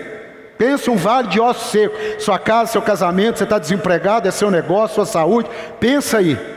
Pensa 0.57 0.91
um 0.91 0.95
vale 0.95 1.29
de 1.29 1.39
ossos 1.39 1.71
seco. 1.71 1.95
Sua 2.19 2.37
casa, 2.37 2.71
seu 2.71 2.81
casamento, 2.81 3.37
você 3.37 3.43
está 3.43 3.57
desempregado, 3.57 4.27
é 4.27 4.31
seu 4.31 4.51
negócio, 4.51 4.95
sua 4.95 5.05
saúde. 5.05 5.49
Pensa 5.79 6.17
aí. 6.17 6.56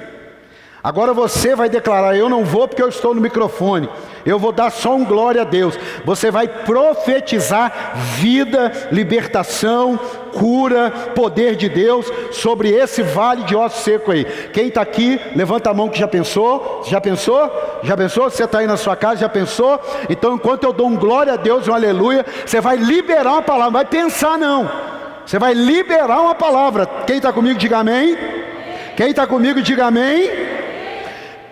Agora 0.82 1.12
você 1.12 1.54
vai 1.54 1.68
declarar: 1.68 2.16
Eu 2.16 2.28
não 2.28 2.44
vou 2.44 2.66
porque 2.66 2.82
eu 2.82 2.88
estou 2.88 3.14
no 3.14 3.20
microfone. 3.20 3.88
Eu 4.24 4.38
vou 4.38 4.52
dar 4.52 4.70
só 4.70 4.94
um 4.94 5.04
glória 5.04 5.42
a 5.42 5.44
Deus. 5.44 5.78
Você 6.04 6.30
vai 6.30 6.46
profetizar 6.46 7.92
vida, 8.16 8.70
libertação, 8.92 9.98
cura, 10.32 10.90
poder 11.14 11.56
de 11.56 11.68
Deus 11.68 12.10
sobre 12.32 12.70
esse 12.70 13.02
vale 13.02 13.44
de 13.44 13.56
osso 13.56 13.82
seco 13.82 14.10
aí. 14.10 14.24
Quem 14.52 14.68
está 14.68 14.82
aqui, 14.82 15.20
levanta 15.34 15.70
a 15.70 15.74
mão 15.74 15.88
que 15.88 15.98
já 15.98 16.08
pensou. 16.08 16.82
Já 16.86 17.00
pensou? 17.00 17.80
Já 17.82 17.96
pensou? 17.96 18.30
Você 18.30 18.44
está 18.44 18.58
aí 18.58 18.66
na 18.66 18.76
sua 18.76 18.96
casa, 18.96 19.20
já 19.20 19.28
pensou? 19.28 19.80
Então, 20.08 20.34
enquanto 20.34 20.64
eu 20.64 20.72
dou 20.72 20.86
um 20.86 20.96
glória 20.96 21.34
a 21.34 21.36
Deus, 21.36 21.66
um 21.68 21.74
aleluia, 21.74 22.24
você 22.44 22.60
vai 22.60 22.76
liberar 22.76 23.32
uma 23.32 23.42
palavra. 23.42 23.66
Não 23.66 23.72
vai 23.72 23.84
pensar, 23.84 24.38
não. 24.38 24.70
Você 25.24 25.38
vai 25.38 25.54
liberar 25.54 26.20
uma 26.20 26.34
palavra. 26.34 26.86
Quem 27.06 27.16
está 27.16 27.32
comigo, 27.32 27.58
diga 27.58 27.78
amém. 27.78 28.16
Quem 28.96 29.10
está 29.10 29.26
comigo, 29.26 29.62
diga 29.62 29.86
amém. 29.86 30.49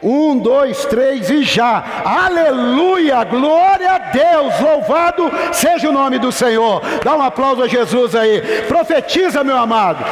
Um, 0.02 0.38
dois, 0.38 0.84
três 0.86 1.28
e 1.28 1.42
já. 1.42 2.02
Aleluia! 2.04 3.24
Glória 3.24 3.90
a 3.90 3.98
Deus! 3.98 4.60
Louvado 4.60 5.30
seja 5.52 5.88
o 5.88 5.92
nome 5.92 6.18
do 6.18 6.30
Senhor. 6.30 6.80
Dá 7.02 7.16
um 7.16 7.22
aplauso 7.22 7.62
a 7.62 7.68
Jesus 7.68 8.14
aí. 8.14 8.62
Profetiza, 8.68 9.42
meu 9.42 9.56
amado. 9.56 10.04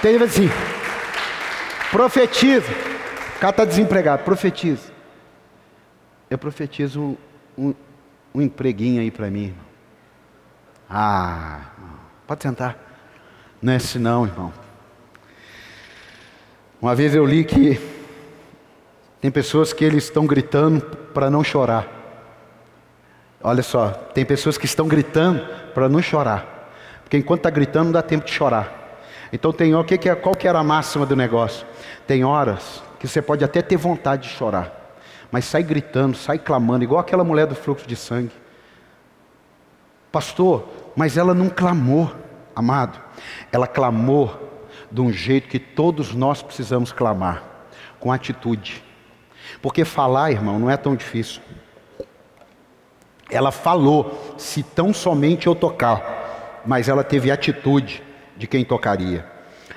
Tem 0.00 0.16
assim. 0.16 0.50
Profetiza. 1.90 2.70
O 3.36 3.38
cara 3.38 3.50
está 3.50 3.64
desempregado. 3.64 4.22
Profetiza. 4.24 4.90
Eu 6.30 6.38
profetizo 6.38 7.00
um, 7.00 7.16
um, 7.58 7.74
um 8.34 8.42
empreguinho 8.42 9.00
aí 9.00 9.10
para 9.10 9.30
mim, 9.30 9.44
irmão. 9.44 9.66
Ah, 10.88 11.60
pode 12.26 12.42
sentar. 12.42 12.76
Não 13.60 13.72
é 13.72 13.76
assim 13.76 13.98
não, 13.98 14.24
irmão. 14.24 14.52
Uma 16.80 16.94
vez 16.94 17.14
eu 17.14 17.24
li 17.24 17.44
que 17.44 17.95
tem 19.26 19.30
pessoas 19.32 19.72
que 19.72 19.84
eles 19.84 20.04
estão 20.04 20.24
gritando 20.24 20.80
para 21.12 21.28
não 21.28 21.42
chorar. 21.42 21.84
Olha 23.42 23.60
só, 23.60 23.88
tem 23.88 24.24
pessoas 24.24 24.56
que 24.56 24.66
estão 24.66 24.86
gritando 24.86 25.44
para 25.74 25.88
não 25.88 26.00
chorar. 26.00 26.70
Porque 27.02 27.16
enquanto 27.16 27.40
está 27.40 27.50
gritando 27.50 27.86
não 27.86 27.92
dá 27.92 28.02
tempo 28.02 28.24
de 28.24 28.30
chorar. 28.30 29.00
Então 29.32 29.52
tem 29.52 29.74
o 29.74 29.82
que, 29.82 29.98
que 29.98 30.08
é, 30.08 30.14
qual 30.14 30.32
que 30.32 30.46
era 30.46 30.60
a 30.60 30.62
máxima 30.62 31.04
do 31.04 31.16
negócio? 31.16 31.66
Tem 32.06 32.22
horas 32.22 32.80
que 33.00 33.08
você 33.08 33.20
pode 33.20 33.44
até 33.44 33.60
ter 33.60 33.76
vontade 33.76 34.28
de 34.28 34.34
chorar, 34.36 34.94
mas 35.32 35.44
sai 35.44 35.64
gritando, 35.64 36.16
sai 36.16 36.38
clamando, 36.38 36.84
igual 36.84 37.00
aquela 37.00 37.24
mulher 37.24 37.48
do 37.48 37.56
fluxo 37.56 37.84
de 37.84 37.96
sangue. 37.96 38.30
Pastor, 40.12 40.68
mas 40.94 41.16
ela 41.16 41.34
não 41.34 41.48
clamou, 41.48 42.14
amado. 42.54 42.96
Ela 43.50 43.66
clamou 43.66 44.70
de 44.88 45.00
um 45.00 45.12
jeito 45.12 45.48
que 45.48 45.58
todos 45.58 46.14
nós 46.14 46.42
precisamos 46.42 46.92
clamar, 46.92 47.42
com 47.98 48.12
atitude. 48.12 48.85
Porque 49.66 49.84
falar, 49.84 50.30
irmão, 50.30 50.60
não 50.60 50.70
é 50.70 50.76
tão 50.76 50.94
difícil. 50.94 51.42
Ela 53.28 53.50
falou, 53.50 54.36
se 54.38 54.62
tão 54.62 54.94
somente 54.94 55.48
eu 55.48 55.56
tocar, 55.56 56.62
mas 56.64 56.88
ela 56.88 57.02
teve 57.02 57.32
atitude 57.32 58.00
de 58.36 58.46
quem 58.46 58.64
tocaria. 58.64 59.26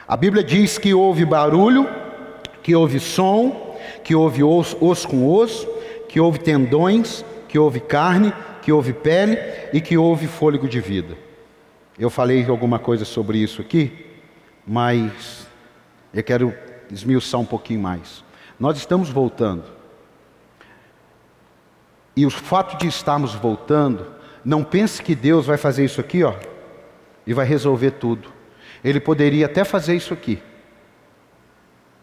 A 0.08 0.16
Bíblia 0.16 0.44
diz 0.44 0.78
que 0.78 0.94
houve 0.94 1.26
barulho, 1.26 1.90
que 2.62 2.76
houve 2.76 3.00
som, 3.00 3.76
que 4.04 4.14
houve 4.14 4.44
osso, 4.44 4.78
osso 4.80 5.08
com 5.08 5.28
osso, 5.28 5.68
que 6.08 6.20
houve 6.20 6.38
tendões, 6.38 7.26
que 7.48 7.58
houve 7.58 7.80
carne, 7.80 8.32
que 8.62 8.72
houve 8.72 8.94
pele 8.94 9.40
e 9.74 9.82
que 9.82 9.98
houve 9.98 10.28
fôlego 10.28 10.68
de 10.68 10.80
vida. 10.80 11.18
Eu 11.98 12.12
falei 12.12 12.46
alguma 12.48 12.78
coisa 12.78 13.06
sobre 13.06 13.40
isso 13.40 13.60
aqui, 13.60 14.06
mas 14.68 15.48
eu 16.14 16.22
quero 16.22 16.54
esmiuçar 16.92 17.42
um 17.42 17.46
pouquinho 17.46 17.80
mais. 17.80 18.24
Nós 18.60 18.78
estamos 18.78 19.10
voltando. 19.10 19.79
E 22.20 22.26
o 22.26 22.30
fato 22.30 22.78
de 22.78 22.86
estarmos 22.86 23.34
voltando, 23.34 24.06
não 24.44 24.62
pense 24.62 25.02
que 25.02 25.16
Deus 25.16 25.46
vai 25.46 25.56
fazer 25.56 25.86
isso 25.86 26.02
aqui, 26.02 26.22
ó, 26.22 26.34
e 27.26 27.34
vai 27.34 27.46
resolver 27.46 27.92
tudo. 27.92 28.28
Ele 28.84 29.00
poderia 29.00 29.46
até 29.46 29.64
fazer 29.64 29.96
isso 29.96 30.14
aqui. 30.14 30.44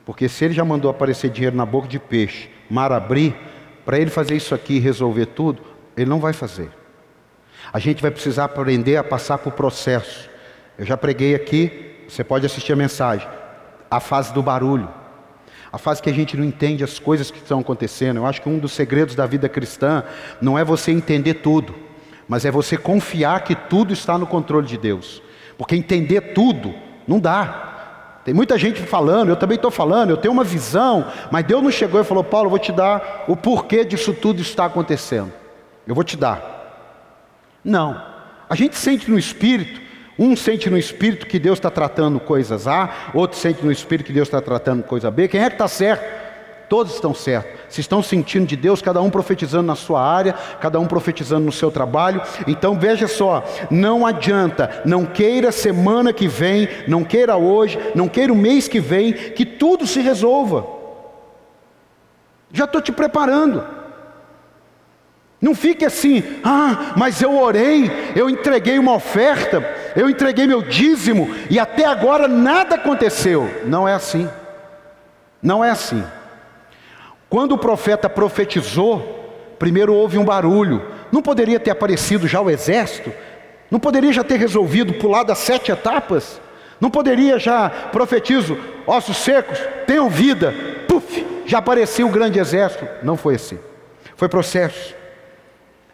Porque 0.06 0.26
se 0.26 0.46
ele 0.46 0.54
já 0.54 0.64
mandou 0.64 0.90
aparecer 0.90 1.28
dinheiro 1.28 1.54
na 1.54 1.66
boca 1.66 1.86
de 1.86 1.98
peixe, 1.98 2.48
mar 2.70 2.92
abrir, 2.92 3.36
para 3.84 3.98
ele 3.98 4.08
fazer 4.08 4.34
isso 4.34 4.54
aqui 4.54 4.76
e 4.76 4.78
resolver 4.78 5.26
tudo, 5.26 5.60
ele 5.94 6.08
não 6.08 6.18
vai 6.18 6.32
fazer. 6.32 6.70
A 7.70 7.78
gente 7.78 8.00
vai 8.00 8.10
precisar 8.10 8.46
aprender 8.46 8.96
a 8.96 9.04
passar 9.04 9.36
por 9.36 9.52
processo. 9.52 10.30
Eu 10.78 10.86
já 10.86 10.96
preguei 10.96 11.34
aqui, 11.34 12.06
você 12.08 12.24
pode 12.24 12.46
assistir 12.46 12.72
a 12.72 12.76
mensagem. 12.76 13.28
A 13.90 14.00
fase 14.00 14.32
do 14.32 14.42
barulho 14.42 14.88
a 15.72 15.78
fase 15.78 16.02
que 16.02 16.10
a 16.10 16.12
gente 16.12 16.36
não 16.36 16.44
entende 16.44 16.84
as 16.84 16.98
coisas 16.98 17.30
que 17.30 17.38
estão 17.38 17.60
acontecendo. 17.60 18.18
Eu 18.18 18.26
acho 18.26 18.40
que 18.40 18.48
um 18.48 18.58
dos 18.58 18.72
segredos 18.72 19.14
da 19.14 19.26
vida 19.26 19.48
cristã 19.48 20.04
não 20.40 20.58
é 20.58 20.64
você 20.64 20.90
entender 20.90 21.34
tudo, 21.34 21.74
mas 22.28 22.44
é 22.44 22.50
você 22.50 22.76
confiar 22.76 23.44
que 23.44 23.54
tudo 23.54 23.92
está 23.92 24.16
no 24.18 24.26
controle 24.26 24.66
de 24.66 24.76
Deus. 24.76 25.22
Porque 25.58 25.74
entender 25.74 26.32
tudo 26.34 26.74
não 27.06 27.18
dá. 27.18 28.20
Tem 28.24 28.34
muita 28.34 28.58
gente 28.58 28.82
falando, 28.82 29.28
eu 29.28 29.36
também 29.36 29.54
estou 29.54 29.70
falando, 29.70 30.10
eu 30.10 30.16
tenho 30.16 30.34
uma 30.34 30.42
visão, 30.42 31.06
mas 31.30 31.44
Deus 31.44 31.62
não 31.62 31.70
chegou 31.70 32.00
e 32.00 32.04
falou: 32.04 32.24
Paulo, 32.24 32.46
eu 32.46 32.50
vou 32.50 32.58
te 32.58 32.72
dar 32.72 33.24
o 33.28 33.36
porquê 33.36 33.84
disso 33.84 34.12
tudo 34.12 34.42
está 34.42 34.64
acontecendo. 34.64 35.32
Eu 35.86 35.94
vou 35.94 36.02
te 36.02 36.16
dar. 36.16 36.56
Não. 37.64 38.00
A 38.48 38.54
gente 38.54 38.76
sente 38.76 39.10
no 39.10 39.18
espírito 39.18 39.85
um 40.18 40.34
sente 40.34 40.70
no 40.70 40.78
espírito 40.78 41.26
que 41.26 41.38
Deus 41.38 41.58
está 41.58 41.70
tratando 41.70 42.18
coisas 42.18 42.66
A, 42.66 43.10
outro 43.12 43.38
sente 43.38 43.64
no 43.64 43.70
espírito 43.70 44.06
que 44.06 44.12
Deus 44.12 44.28
está 44.28 44.40
tratando 44.40 44.82
coisa 44.82 45.10
B. 45.10 45.28
Quem 45.28 45.42
é 45.42 45.48
que 45.48 45.54
está 45.54 45.68
certo? 45.68 46.26
Todos 46.68 46.94
estão 46.94 47.14
certos. 47.14 47.60
Se 47.68 47.80
estão 47.80 48.02
sentindo 48.02 48.46
de 48.46 48.56
Deus, 48.56 48.82
cada 48.82 49.00
um 49.00 49.08
profetizando 49.08 49.66
na 49.66 49.76
sua 49.76 50.02
área, 50.02 50.32
cada 50.60 50.80
um 50.80 50.86
profetizando 50.86 51.46
no 51.46 51.52
seu 51.52 51.70
trabalho. 51.70 52.20
Então 52.46 52.78
veja 52.78 53.06
só, 53.06 53.44
não 53.70 54.04
adianta, 54.04 54.82
não 54.84 55.04
queira 55.04 55.52
semana 55.52 56.12
que 56.12 56.26
vem, 56.26 56.68
não 56.88 57.04
queira 57.04 57.36
hoje, 57.36 57.78
não 57.94 58.08
queira 58.08 58.32
o 58.32 58.36
mês 58.36 58.66
que 58.66 58.80
vem, 58.80 59.12
que 59.12 59.44
tudo 59.44 59.86
se 59.86 60.00
resolva. 60.00 60.66
Já 62.52 62.64
estou 62.64 62.80
te 62.80 62.90
preparando. 62.90 63.62
Não 65.40 65.54
fique 65.54 65.84
assim, 65.84 66.22
ah, 66.42 66.94
mas 66.96 67.20
eu 67.20 67.38
orei, 67.38 67.90
eu 68.16 68.28
entreguei 68.30 68.78
uma 68.78 68.94
oferta, 68.94 69.60
eu 69.96 70.10
entreguei 70.10 70.46
meu 70.46 70.62
dízimo 70.62 71.34
e 71.48 71.58
até 71.58 71.86
agora 71.86 72.28
nada 72.28 72.74
aconteceu. 72.74 73.50
Não 73.64 73.88
é 73.88 73.94
assim. 73.94 74.28
Não 75.42 75.64
é 75.64 75.70
assim. 75.70 76.04
Quando 77.30 77.52
o 77.52 77.58
profeta 77.58 78.08
profetizou, 78.08 79.54
primeiro 79.58 79.94
houve 79.94 80.18
um 80.18 80.24
barulho. 80.24 80.82
Não 81.10 81.22
poderia 81.22 81.58
ter 81.58 81.70
aparecido 81.70 82.28
já 82.28 82.40
o 82.40 82.50
exército? 82.50 83.12
Não 83.70 83.80
poderia 83.80 84.12
já 84.12 84.22
ter 84.22 84.38
resolvido 84.38 84.94
pular 84.94 85.22
das 85.22 85.38
sete 85.38 85.72
etapas? 85.72 86.40
Não 86.78 86.90
poderia 86.90 87.38
já, 87.38 87.70
profetizo, 87.70 88.58
ossos 88.86 89.16
secos, 89.16 89.58
tenham 89.86 90.10
vida, 90.10 90.54
puf, 90.86 91.26
já 91.46 91.58
apareceu 91.58 92.06
o 92.06 92.10
grande 92.10 92.38
exército? 92.38 92.86
Não 93.02 93.16
foi 93.16 93.36
assim. 93.36 93.58
Foi 94.14 94.28
processo. 94.28 94.94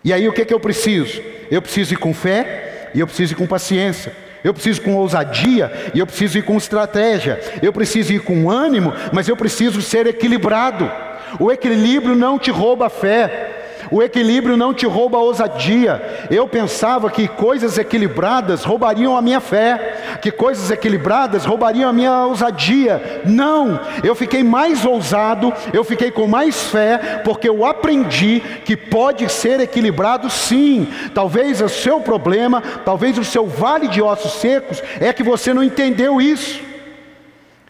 E 0.04 0.12
aí 0.12 0.28
o 0.28 0.32
que, 0.32 0.44
que 0.44 0.52
eu 0.52 0.58
preciso? 0.58 1.22
Eu 1.50 1.62
preciso 1.62 1.94
ir 1.94 1.98
com 1.98 2.12
fé 2.12 2.71
e 2.94 3.00
eu 3.00 3.06
preciso 3.06 3.32
ir 3.32 3.36
com 3.36 3.46
paciência. 3.46 4.12
Eu 4.44 4.52
preciso 4.52 4.82
com 4.82 4.96
ousadia 4.96 5.70
e 5.94 6.00
eu 6.00 6.06
preciso 6.06 6.38
ir 6.38 6.42
com 6.42 6.56
estratégia. 6.56 7.40
Eu 7.62 7.72
preciso 7.72 8.12
ir 8.12 8.20
com 8.20 8.50
ânimo, 8.50 8.92
mas 9.12 9.28
eu 9.28 9.36
preciso 9.36 9.80
ser 9.80 10.06
equilibrado. 10.06 10.90
O 11.38 11.50
equilíbrio 11.50 12.14
não 12.16 12.38
te 12.38 12.50
rouba 12.50 12.86
a 12.86 12.90
fé. 12.90 13.61
O 13.92 14.02
equilíbrio 14.02 14.56
não 14.56 14.72
te 14.72 14.86
rouba 14.86 15.18
a 15.18 15.20
ousadia. 15.20 16.26
Eu 16.30 16.48
pensava 16.48 17.10
que 17.10 17.28
coisas 17.28 17.76
equilibradas 17.76 18.64
roubariam 18.64 19.14
a 19.14 19.20
minha 19.20 19.38
fé, 19.38 20.18
que 20.22 20.30
coisas 20.30 20.70
equilibradas 20.70 21.44
roubariam 21.44 21.90
a 21.90 21.92
minha 21.92 22.24
ousadia. 22.24 23.20
Não, 23.26 23.78
eu 24.02 24.14
fiquei 24.14 24.42
mais 24.42 24.86
ousado, 24.86 25.52
eu 25.74 25.84
fiquei 25.84 26.10
com 26.10 26.26
mais 26.26 26.62
fé, 26.68 27.20
porque 27.22 27.46
eu 27.46 27.66
aprendi 27.66 28.40
que 28.64 28.74
pode 28.78 29.30
ser 29.30 29.60
equilibrado 29.60 30.30
sim. 30.30 30.88
Talvez 31.14 31.60
o 31.60 31.68
seu 31.68 32.00
problema, 32.00 32.62
talvez 32.86 33.18
o 33.18 33.24
seu 33.24 33.46
vale 33.46 33.88
de 33.88 34.00
ossos 34.00 34.40
secos, 34.40 34.82
é 35.00 35.12
que 35.12 35.22
você 35.22 35.52
não 35.52 35.62
entendeu 35.62 36.18
isso. 36.18 36.62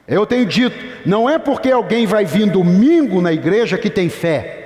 Eu 0.07 0.25
tenho 0.25 0.47
dito, 0.47 0.77
não 1.05 1.29
é 1.29 1.37
porque 1.37 1.73
alguém 1.73 2.07
vai 2.07 2.25
vir 2.25 2.49
domingo 2.49 3.21
na 3.21 3.33
igreja 3.33 3.77
que 3.77 3.91
tem 3.91 4.09
fé. 4.09 4.62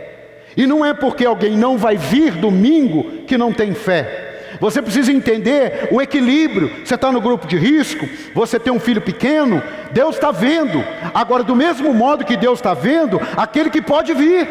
E 0.56 0.66
não 0.66 0.84
é 0.84 0.94
porque 0.94 1.24
alguém 1.24 1.56
não 1.56 1.76
vai 1.76 1.96
vir 1.96 2.32
domingo 2.32 3.24
que 3.26 3.36
não 3.36 3.52
tem 3.52 3.74
fé. 3.74 4.26
Você 4.60 4.80
precisa 4.80 5.12
entender 5.12 5.88
o 5.90 6.00
equilíbrio. 6.00 6.70
Você 6.84 6.94
está 6.94 7.12
no 7.12 7.20
grupo 7.20 7.46
de 7.46 7.56
risco, 7.56 8.08
você 8.34 8.58
tem 8.58 8.72
um 8.72 8.80
filho 8.80 9.00
pequeno, 9.00 9.62
Deus 9.92 10.14
está 10.14 10.30
vendo. 10.30 10.82
Agora, 11.12 11.42
do 11.42 11.54
mesmo 11.54 11.92
modo 11.92 12.24
que 12.24 12.36
Deus 12.36 12.58
está 12.58 12.74
vendo, 12.74 13.20
aquele 13.36 13.70
que 13.70 13.82
pode 13.82 14.14
vir, 14.14 14.48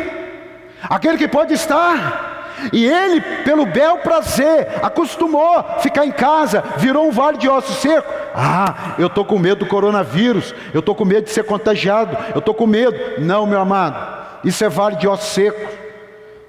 aquele 0.83 1.17
que 1.17 1.27
pode 1.27 1.53
estar. 1.53 2.33
E 2.71 2.85
ele, 2.85 3.19
pelo 3.43 3.65
bel 3.65 3.97
prazer, 3.97 4.67
acostumou 4.81 5.63
ficar 5.79 6.05
em 6.05 6.11
casa, 6.11 6.63
virou 6.77 7.07
um 7.07 7.11
vale 7.11 7.37
de 7.37 7.49
ossos 7.49 7.77
seco. 7.77 8.11
Ah, 8.33 8.95
eu 8.97 9.07
estou 9.07 9.25
com 9.25 9.37
medo 9.37 9.65
do 9.65 9.65
coronavírus, 9.65 10.53
eu 10.73 10.79
estou 10.79 10.95
com 10.95 11.03
medo 11.03 11.25
de 11.25 11.31
ser 11.31 11.43
contagiado, 11.43 12.17
eu 12.33 12.39
estou 12.39 12.53
com 12.53 12.65
medo. 12.65 12.97
Não, 13.19 13.45
meu 13.45 13.59
amado, 13.59 13.97
isso 14.43 14.63
é 14.63 14.69
vale 14.69 14.95
de 14.95 15.07
ossos 15.07 15.33
secos. 15.33 15.84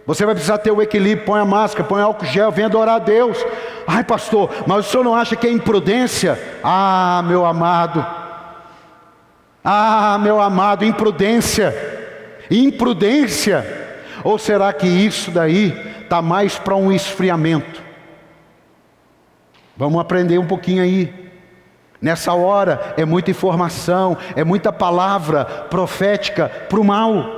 Você 0.06 0.24
vai 0.24 0.34
precisar 0.34 0.58
ter 0.58 0.70
o 0.70 0.80
equilíbrio, 0.80 1.26
põe 1.26 1.40
a 1.40 1.44
máscara, 1.44 1.82
põe 1.82 2.00
álcool 2.00 2.26
gel, 2.26 2.52
venha 2.52 2.68
adorar 2.68 2.96
a 2.96 3.00
Deus. 3.00 3.36
Ai, 3.86 4.04
pastor, 4.04 4.50
mas 4.66 4.86
o 4.86 4.88
senhor 4.88 5.02
não 5.02 5.14
acha 5.14 5.34
que 5.34 5.46
é 5.46 5.50
imprudência? 5.50 6.38
Ah, 6.62 7.22
meu 7.26 7.44
amado. 7.44 8.06
Ah, 9.64 10.16
meu 10.22 10.40
amado, 10.40 10.84
imprudência. 10.84 11.74
Imprudência. 12.48 13.66
Ou 14.22 14.38
será 14.38 14.72
que 14.72 14.86
isso 14.86 15.32
daí 15.32 15.76
está 16.02 16.22
mais 16.22 16.56
para 16.56 16.76
um 16.76 16.92
esfriamento? 16.92 17.82
Vamos 19.76 20.00
aprender 20.00 20.38
um 20.38 20.46
pouquinho 20.46 20.84
aí. 20.84 21.12
Nessa 22.00 22.32
hora 22.32 22.94
é 22.96 23.04
muita 23.04 23.32
informação, 23.32 24.16
é 24.36 24.44
muita 24.44 24.72
palavra 24.72 25.44
profética 25.44 26.48
para 26.68 26.78
o 26.78 26.84
mal. 26.84 27.35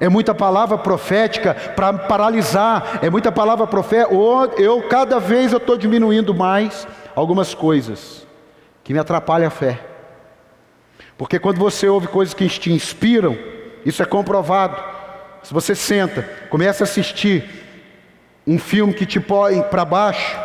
É 0.00 0.08
muita 0.08 0.34
palavra 0.34 0.78
profética 0.78 1.54
para 1.54 1.92
paralisar, 1.92 3.00
é 3.02 3.10
muita 3.10 3.32
palavra 3.32 3.66
profética. 3.66 4.14
Eu 4.56 4.82
cada 4.88 5.18
vez 5.18 5.52
eu 5.52 5.58
estou 5.58 5.76
diminuindo 5.76 6.34
mais 6.34 6.86
algumas 7.14 7.54
coisas 7.54 8.26
que 8.84 8.92
me 8.92 8.98
atrapalham 8.98 9.48
a 9.48 9.50
fé. 9.50 9.80
Porque 11.16 11.38
quando 11.38 11.58
você 11.58 11.88
ouve 11.88 12.06
coisas 12.06 12.32
que 12.32 12.48
te 12.48 12.72
inspiram, 12.72 13.36
isso 13.84 14.02
é 14.02 14.06
comprovado. 14.06 14.80
Se 15.42 15.52
você 15.52 15.74
senta, 15.74 16.22
começa 16.48 16.84
a 16.84 16.86
assistir 16.86 17.44
um 18.46 18.58
filme 18.58 18.94
que 18.94 19.04
te 19.04 19.18
põe 19.18 19.60
para 19.62 19.84
baixo, 19.84 20.38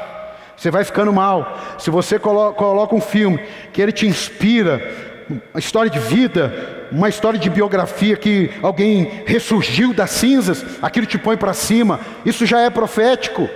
você 0.57 0.71
vai 0.71 0.83
ficando 0.83 1.13
mal. 1.13 1.57
Se 1.77 1.89
você 1.89 2.17
coloca 2.17 2.95
um 2.95 3.01
filme 3.01 3.37
que 3.71 3.81
ele 3.81 3.91
te 3.91 4.07
inspira, 4.07 4.81
uma 5.29 5.59
história 5.59 5.91
de 5.91 5.99
vida, 5.99 6.82
uma 6.93 7.09
história 7.09 7.39
de 7.39 7.49
biografia 7.49 8.15
que 8.15 8.51
alguém 8.61 9.23
ressurgiu 9.25 9.93
das 9.93 10.11
cinzas, 10.11 10.63
aquilo 10.81 11.07
te 11.07 11.17
põe 11.17 11.35
para 11.35 11.53
cima, 11.53 11.99
isso 12.25 12.45
já 12.45 12.61
é 12.61 12.69
profético. 12.69 13.49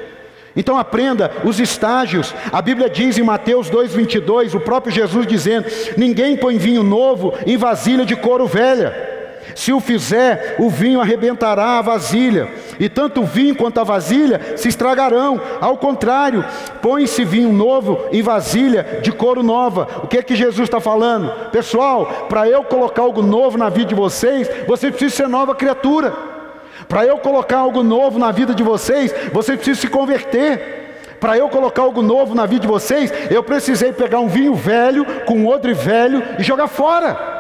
Então 0.56 0.76
aprenda 0.76 1.32
os 1.44 1.60
estágios. 1.60 2.34
A 2.52 2.62
Bíblia 2.64 2.90
diz 2.90 3.18
em 3.18 3.24
Mateus 3.24 3.70
2:22, 3.70 4.56
o 4.56 4.60
próprio 4.60 4.92
Jesus 4.92 5.28
dizendo: 5.28 5.68
"Ninguém 5.96 6.36
põe 6.36 6.58
vinho 6.58 6.82
novo 6.82 7.36
em 7.46 7.56
vasilha 7.58 8.06
de 8.06 8.16
couro 8.16 8.48
velha". 8.48 9.16
Se 9.56 9.72
o 9.72 9.80
fizer, 9.80 10.56
o 10.60 10.70
vinho 10.70 11.00
arrebentará 11.00 11.78
a 11.78 11.82
vasilha, 11.82 12.50
e 12.80 12.90
tanto 12.90 13.22
o 13.22 13.26
vinho 13.26 13.56
quanto 13.56 13.80
a 13.80 13.84
vasilha 13.84 14.56
se 14.56 14.68
estragarão. 14.68 15.40
Ao 15.60 15.78
contrário, 15.78 16.44
põe-se 16.82 17.24
vinho 17.24 17.52
novo 17.52 18.06
em 18.12 18.22
vasilha 18.22 19.00
de 19.02 19.12
couro 19.12 19.44
nova. 19.44 19.88
O 20.04 20.08
que 20.08 20.18
é 20.18 20.24
que 20.24 20.36
Jesus 20.36 20.68
está 20.68 20.80
falando? 20.80 21.50
Pessoal, 21.52 22.28
para 22.30 22.48
eu 22.48 22.64
colocar 22.64 23.02
algo 23.02 23.22
novo 23.22 23.58
na 23.58 23.70
vida 23.70 23.90
de 23.90 23.96
vocês, 23.96 24.50
você 24.68 24.90
precisa 24.90 25.16
ser 25.16 25.30
nova 25.30 25.56
criatura. 25.56 26.14
Para 26.88 27.06
eu 27.06 27.18
colocar 27.18 27.60
algo 27.60 27.84
novo 27.84 28.18
na 28.18 28.32
vida 28.32 28.54
de 28.54 28.64
vocês, 28.64 29.14
você 29.34 29.56
precisa 29.56 29.82
se 29.82 29.88
converter. 29.88 30.78
Para 31.20 31.38
eu 31.38 31.50
colocar 31.50 31.82
algo 31.82 32.02
novo 32.02 32.36
na 32.36 32.46
vida 32.46 32.62
de 32.62 32.68
vocês, 32.68 33.12
eu 33.32 33.44
precisei 33.44 33.92
pegar 33.92 34.20
um 34.20 34.28
vinho 34.28 34.54
velho 34.54 35.06
com 35.26 35.46
outro 35.46 35.74
velho 35.74 36.24
e 36.38 36.44
jogar 36.44 36.68
fora. 36.68 37.37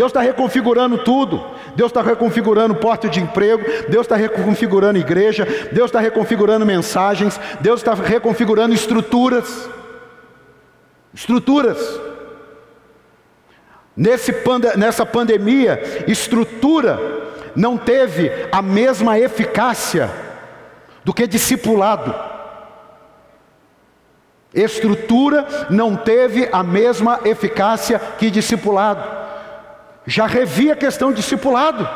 Deus 0.00 0.08
está 0.08 0.22
reconfigurando 0.22 0.96
tudo. 1.04 1.44
Deus 1.76 1.90
está 1.90 2.00
reconfigurando 2.00 2.74
porta 2.74 3.06
de 3.06 3.20
emprego. 3.20 3.62
Deus 3.90 4.06
está 4.06 4.16
reconfigurando 4.16 4.98
igreja. 4.98 5.46
Deus 5.72 5.90
está 5.90 6.00
reconfigurando 6.00 6.64
mensagens. 6.64 7.38
Deus 7.60 7.80
está 7.80 7.92
reconfigurando 7.92 8.74
estruturas. 8.74 9.68
Estruturas. 11.12 12.00
Pande 14.42 14.74
nessa 14.78 15.04
pandemia, 15.04 15.78
estrutura 16.06 16.98
não 17.54 17.76
teve 17.76 18.32
a 18.50 18.62
mesma 18.62 19.18
eficácia 19.18 20.10
do 21.04 21.12
que 21.12 21.26
discipulado. 21.26 22.14
Estrutura 24.54 25.46
não 25.68 25.94
teve 25.94 26.48
a 26.50 26.62
mesma 26.62 27.20
eficácia 27.22 27.98
que 28.18 28.30
discipulado 28.30 29.19
já 30.10 30.26
revi 30.26 30.72
a 30.72 30.76
questão 30.76 31.12
discipulado. 31.12 31.88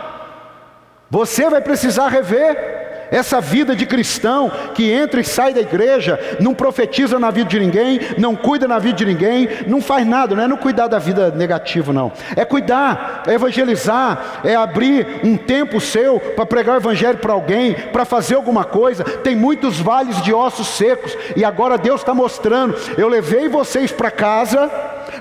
Você 1.10 1.50
vai 1.50 1.60
precisar 1.60 2.08
rever 2.08 2.84
essa 3.10 3.40
vida 3.40 3.74
de 3.76 3.84
cristão 3.86 4.50
que 4.72 4.90
entra 4.90 5.20
e 5.20 5.24
sai 5.24 5.52
da 5.52 5.60
igreja, 5.60 6.18
não 6.40 6.54
profetiza 6.54 7.18
na 7.18 7.30
vida 7.30 7.50
de 7.50 7.60
ninguém, 7.60 8.00
não 8.16 8.34
cuida 8.34 8.66
na 8.66 8.78
vida 8.78 8.96
de 8.96 9.04
ninguém, 9.04 9.48
não 9.66 9.80
faz 9.80 10.06
nada, 10.06 10.34
não 10.34 10.42
é 10.42 10.48
não 10.48 10.56
cuidar 10.56 10.86
da 10.86 10.98
vida 10.98 11.30
negativa, 11.30 11.92
não. 11.92 12.12
É 12.36 12.44
cuidar, 12.44 13.24
é 13.26 13.34
evangelizar, 13.34 14.40
é 14.44 14.54
abrir 14.54 15.20
um 15.24 15.36
tempo 15.36 15.80
seu 15.80 16.18
para 16.18 16.46
pregar 16.46 16.76
o 16.76 16.78
evangelho 16.78 17.18
para 17.18 17.32
alguém, 17.32 17.74
para 17.74 18.04
fazer 18.04 18.36
alguma 18.36 18.64
coisa. 18.64 19.02
Tem 19.02 19.34
muitos 19.34 19.80
vales 19.80 20.22
de 20.22 20.32
ossos 20.32 20.68
secos, 20.68 21.16
e 21.36 21.44
agora 21.44 21.76
Deus 21.76 22.00
está 22.00 22.14
mostrando. 22.14 22.76
Eu 22.96 23.08
levei 23.08 23.48
vocês 23.48 23.90
para 23.90 24.10
casa 24.10 24.70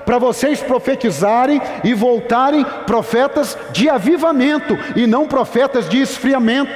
para 0.04 0.18
vocês 0.18 0.60
profetizarem 0.60 1.60
e 1.82 1.94
voltarem 1.94 2.64
profetas 2.86 3.56
de 3.72 3.88
avivamento 3.88 4.76
e 4.96 5.06
não 5.06 5.26
profetas 5.26 5.88
de 5.88 6.00
esfriamento. 6.00 6.72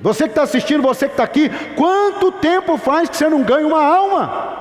Você 0.00 0.24
que 0.24 0.30
está 0.30 0.42
assistindo, 0.42 0.82
você 0.82 1.06
que 1.06 1.12
está 1.12 1.24
aqui, 1.24 1.50
quanto 1.76 2.32
tempo 2.32 2.78
faz 2.78 3.08
que 3.08 3.16
você 3.16 3.28
não 3.28 3.42
ganha 3.42 3.66
uma 3.66 3.84
alma? 3.84 4.58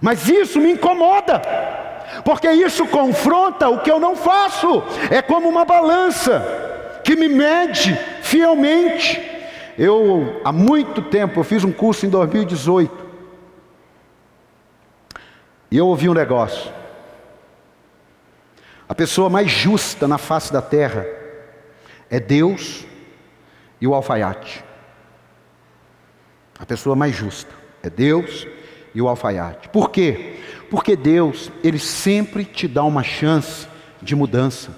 Mas 0.00 0.28
isso 0.28 0.60
me 0.60 0.72
incomoda. 0.72 1.42
porque 2.24 2.50
isso 2.50 2.86
confronta 2.86 3.68
o 3.68 3.80
que 3.80 3.90
eu 3.90 4.00
não 4.00 4.16
faço. 4.16 4.82
É 5.10 5.20
como 5.20 5.48
uma 5.48 5.64
balança 5.64 7.00
que 7.04 7.14
me 7.14 7.28
mede 7.28 7.98
fielmente. 8.22 9.20
Eu, 9.78 10.40
há 10.44 10.50
muito 10.50 11.02
tempo, 11.02 11.40
eu 11.40 11.44
fiz 11.44 11.62
um 11.62 11.72
curso 11.72 12.06
em 12.06 12.08
2018. 12.08 13.05
E 15.76 15.78
eu 15.78 15.88
ouvi 15.88 16.08
um 16.08 16.14
negócio. 16.14 16.72
A 18.88 18.94
pessoa 18.94 19.28
mais 19.28 19.50
justa 19.50 20.08
na 20.08 20.16
face 20.16 20.50
da 20.50 20.62
terra 20.62 21.06
é 22.08 22.18
Deus 22.18 22.86
e 23.78 23.86
o 23.86 23.92
alfaiate. 23.92 24.64
A 26.58 26.64
pessoa 26.64 26.96
mais 26.96 27.14
justa 27.14 27.52
é 27.82 27.90
Deus 27.90 28.46
e 28.94 29.02
o 29.02 29.06
alfaiate. 29.06 29.68
Por 29.68 29.90
quê? 29.90 30.38
Porque 30.70 30.96
Deus, 30.96 31.52
ele 31.62 31.78
sempre 31.78 32.46
te 32.46 32.66
dá 32.66 32.82
uma 32.82 33.02
chance 33.02 33.68
de 34.00 34.16
mudança. 34.16 34.74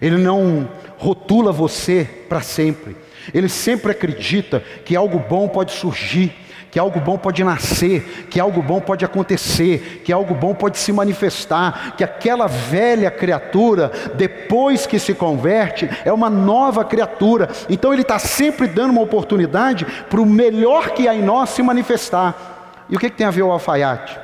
Ele 0.00 0.16
não 0.16 0.70
rotula 0.96 1.52
você 1.52 2.08
para 2.30 2.40
sempre. 2.40 2.96
Ele 3.34 3.50
sempre 3.50 3.92
acredita 3.92 4.60
que 4.86 4.96
algo 4.96 5.18
bom 5.18 5.46
pode 5.50 5.72
surgir 5.72 6.34
que 6.70 6.78
algo 6.78 7.00
bom 7.00 7.18
pode 7.18 7.42
nascer, 7.42 8.28
que 8.30 8.38
algo 8.38 8.62
bom 8.62 8.80
pode 8.80 9.04
acontecer, 9.04 10.02
que 10.04 10.12
algo 10.12 10.34
bom 10.34 10.54
pode 10.54 10.78
se 10.78 10.92
manifestar, 10.92 11.96
que 11.96 12.04
aquela 12.04 12.46
velha 12.46 13.10
criatura, 13.10 13.90
depois 14.14 14.86
que 14.86 14.98
se 14.98 15.12
converte, 15.12 15.90
é 16.04 16.12
uma 16.12 16.30
nova 16.30 16.84
criatura. 16.84 17.48
Então 17.68 17.92
Ele 17.92 18.02
está 18.02 18.18
sempre 18.18 18.68
dando 18.68 18.92
uma 18.92 19.02
oportunidade 19.02 19.84
para 20.08 20.20
o 20.20 20.26
melhor 20.26 20.90
que 20.90 21.08
há 21.08 21.14
em 21.14 21.22
nós 21.22 21.50
se 21.50 21.62
manifestar. 21.62 22.86
E 22.88 22.96
o 22.96 22.98
que, 22.98 23.10
que 23.10 23.16
tem 23.16 23.26
a 23.26 23.30
ver 23.30 23.42
o 23.42 23.50
alfaiate? 23.50 24.18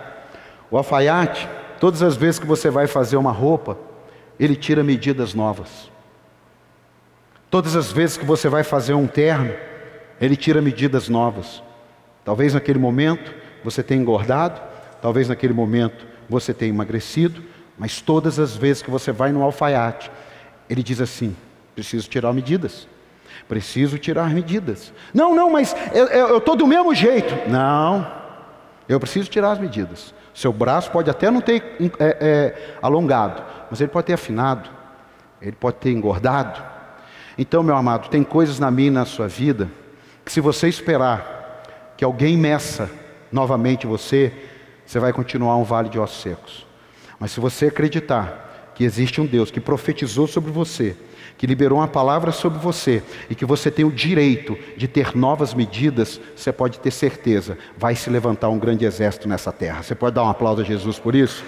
O 0.71 0.77
alfaiate, 0.77 1.49
todas 1.81 2.03
as 2.03 2.17
vezes 2.17 2.39
que 2.39 2.47
você 2.47 2.71
vai 2.71 2.87
fazer 2.87 3.17
uma 3.17 3.33
roupa, 3.33 3.77
ele 4.39 4.55
tira 4.55 4.85
medidas 4.85 5.35
novas. 5.35 5.91
Todas 7.51 7.75
as 7.75 7.91
vezes 7.91 8.17
que 8.17 8.25
você 8.25 8.49
vai 8.49 8.63
fazer 8.63 8.95
um 8.95 9.07
terno, 9.07 9.53
ele 10.21 10.37
tira 10.37 10.61
medidas 10.61 11.09
novas. 11.09 11.63
Talvez 12.27 12.55
naquele 12.55 12.81
momento 12.81 13.33
você 13.63 13.85
tenha 13.85 14.03
engordado, 14.03 14.61
talvez 15.01 15.29
naquele 15.29 15.53
momento 15.53 16.05
você 16.29 16.53
tenha 16.53 16.71
emagrecido, 16.71 17.41
mas 17.79 18.01
todas 18.01 18.41
as 18.41 18.57
vezes 18.57 18.83
que 18.83 18.91
você 18.91 19.13
vai 19.13 19.31
no 19.31 19.45
alfaiate, 19.45 20.11
ele 20.69 20.83
diz 20.83 21.01
assim: 21.01 21.37
preciso 21.73 22.09
tirar 22.09 22.33
medidas. 22.33 22.89
Preciso 23.49 23.97
tirar 23.97 24.29
medidas. 24.31 24.93
Não, 25.15 25.37
não, 25.37 25.51
mas 25.51 25.77
eu 25.93 26.39
estou 26.39 26.57
do 26.57 26.67
mesmo 26.67 26.93
jeito. 26.93 27.49
Não, 27.49 28.05
eu 28.89 28.99
preciso 28.99 29.31
tirar 29.31 29.53
as 29.53 29.61
medidas. 29.61 30.13
Seu 30.35 30.53
braço 30.53 30.91
pode 30.91 31.09
até 31.09 31.31
não 31.31 31.41
ter 31.41 31.77
é, 32.01 32.17
é, 32.21 32.77
alongado, 32.83 33.41
mas 33.71 33.81
ele 33.81 33.91
pode 33.91 34.09
ter 34.09 34.15
afinado, 34.15 34.69
ele 35.41 35.53
pode 35.53 35.77
ter 35.77 35.93
engordado. 35.93 36.61
Então, 37.39 37.63
meu 37.63 37.77
amado, 37.77 38.09
tem 38.09 38.25
coisas 38.25 38.59
na 38.59 38.69
minha 38.69 38.89
e 38.89 38.91
na 38.91 39.05
sua 39.05 39.29
vida 39.29 39.71
que, 40.25 40.33
se 40.33 40.41
você 40.41 40.67
esperar 40.67 41.36
que 41.97 42.05
alguém 42.05 42.37
meça 42.37 42.91
novamente 43.33 43.87
você, 43.87 44.33
você 44.85 44.99
vai 44.99 45.13
continuar 45.13 45.57
um 45.57 45.65
vale 45.65 45.89
de 45.89 45.99
ossos 45.99 46.23
secos. 46.23 46.67
Mas 47.19 47.33
se 47.33 47.41
você 47.41 47.67
acreditar 47.67 48.73
que 48.75 48.85
existe 48.85 49.21
um 49.21 49.27
Deus 49.27 49.51
que 49.51 49.61
profetizou 49.61 50.27
sobre 50.27 50.51
você, 50.51 50.95
que 51.39 51.47
liberou 51.47 51.79
uma 51.79 51.89
palavra 51.89 52.33
sobre 52.33 52.59
você 52.59 53.03
e 53.29 53.35
que 53.35 53.45
você 53.45 53.71
tem 53.71 53.85
o 53.85 53.93
direito 53.93 54.57
de 54.77 54.87
ter 54.87 55.17
novas 55.17 55.55
medidas, 55.55 56.21
você 56.35 56.53
pode 56.53 56.79
ter 56.81 56.91
certeza, 56.91 57.59
vai 57.77 57.95
se 57.95 58.09
levantar 58.11 58.49
um 58.49 58.59
grande 58.59 58.85
exército 58.85 59.29
nessa 59.29 59.53
terra. 59.53 59.83
Você 59.83 59.95
pode 59.95 60.15
dar 60.15 60.25
um 60.25 60.29
aplauso 60.29 60.63
a 60.63 60.65
Jesus 60.65 60.99
por 60.99 61.15
isso? 61.15 61.45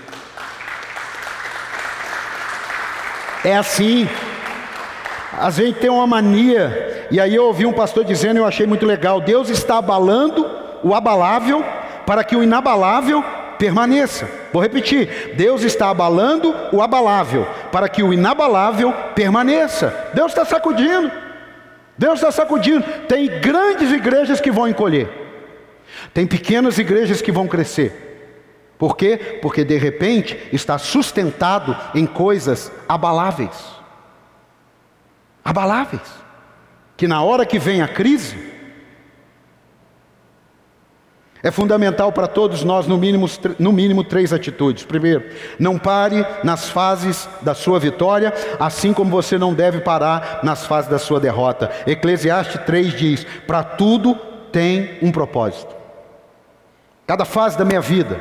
É 3.44 3.56
assim. 3.56 4.08
A 5.40 5.50
gente 5.50 5.78
tem 5.78 5.90
uma 5.90 6.06
mania 6.06 7.06
e 7.10 7.20
aí 7.20 7.34
eu 7.34 7.44
ouvi 7.44 7.64
um 7.64 7.72
pastor 7.72 8.04
dizendo, 8.04 8.38
eu 8.38 8.46
achei 8.46 8.66
muito 8.66 8.84
legal: 8.84 9.20
Deus 9.20 9.48
está 9.48 9.78
abalando 9.78 10.48
o 10.82 10.94
abalável 10.94 11.64
para 12.06 12.24
que 12.24 12.36
o 12.36 12.42
inabalável 12.42 13.22
permaneça. 13.58 14.28
Vou 14.52 14.62
repetir: 14.62 15.34
Deus 15.36 15.62
está 15.62 15.90
abalando 15.90 16.54
o 16.72 16.82
abalável 16.82 17.46
para 17.72 17.88
que 17.88 18.02
o 18.02 18.12
inabalável 18.12 18.92
permaneça. 19.14 20.10
Deus 20.14 20.32
está 20.32 20.44
sacudindo. 20.44 21.10
Deus 21.96 22.20
está 22.20 22.30
sacudindo. 22.30 22.84
Tem 23.08 23.26
grandes 23.40 23.90
igrejas 23.90 24.40
que 24.40 24.50
vão 24.50 24.68
encolher. 24.68 25.08
Tem 26.14 26.26
pequenas 26.26 26.78
igrejas 26.78 27.20
que 27.20 27.32
vão 27.32 27.48
crescer. 27.48 28.04
Por 28.78 28.96
quê? 28.96 29.38
Porque 29.42 29.64
de 29.64 29.76
repente 29.76 30.38
está 30.52 30.78
sustentado 30.78 31.76
em 31.94 32.06
coisas 32.06 32.70
abaláveis. 32.88 33.77
Abaláveis 35.48 36.18
que 36.98 37.06
na 37.06 37.22
hora 37.22 37.46
que 37.46 37.60
vem 37.60 37.80
a 37.80 37.86
crise, 37.86 38.36
é 41.40 41.50
fundamental 41.52 42.10
para 42.10 42.26
todos 42.26 42.64
nós, 42.64 42.88
no 42.88 42.98
mínimo, 42.98 43.30
no 43.56 43.70
mínimo, 43.70 44.02
três 44.02 44.32
atitudes. 44.32 44.84
Primeiro, 44.84 45.24
não 45.60 45.78
pare 45.78 46.26
nas 46.42 46.68
fases 46.68 47.28
da 47.40 47.54
sua 47.54 47.78
vitória, 47.78 48.34
assim 48.58 48.92
como 48.92 49.12
você 49.12 49.38
não 49.38 49.54
deve 49.54 49.78
parar 49.78 50.40
nas 50.42 50.66
fases 50.66 50.90
da 50.90 50.98
sua 50.98 51.20
derrota. 51.20 51.70
Eclesiastes 51.86 52.60
3 52.66 52.92
diz: 52.92 53.24
para 53.46 53.62
tudo 53.62 54.16
tem 54.50 54.98
um 55.00 55.12
propósito. 55.12 55.72
Cada 57.06 57.24
fase 57.24 57.56
da 57.56 57.64
minha 57.64 57.80
vida. 57.80 58.18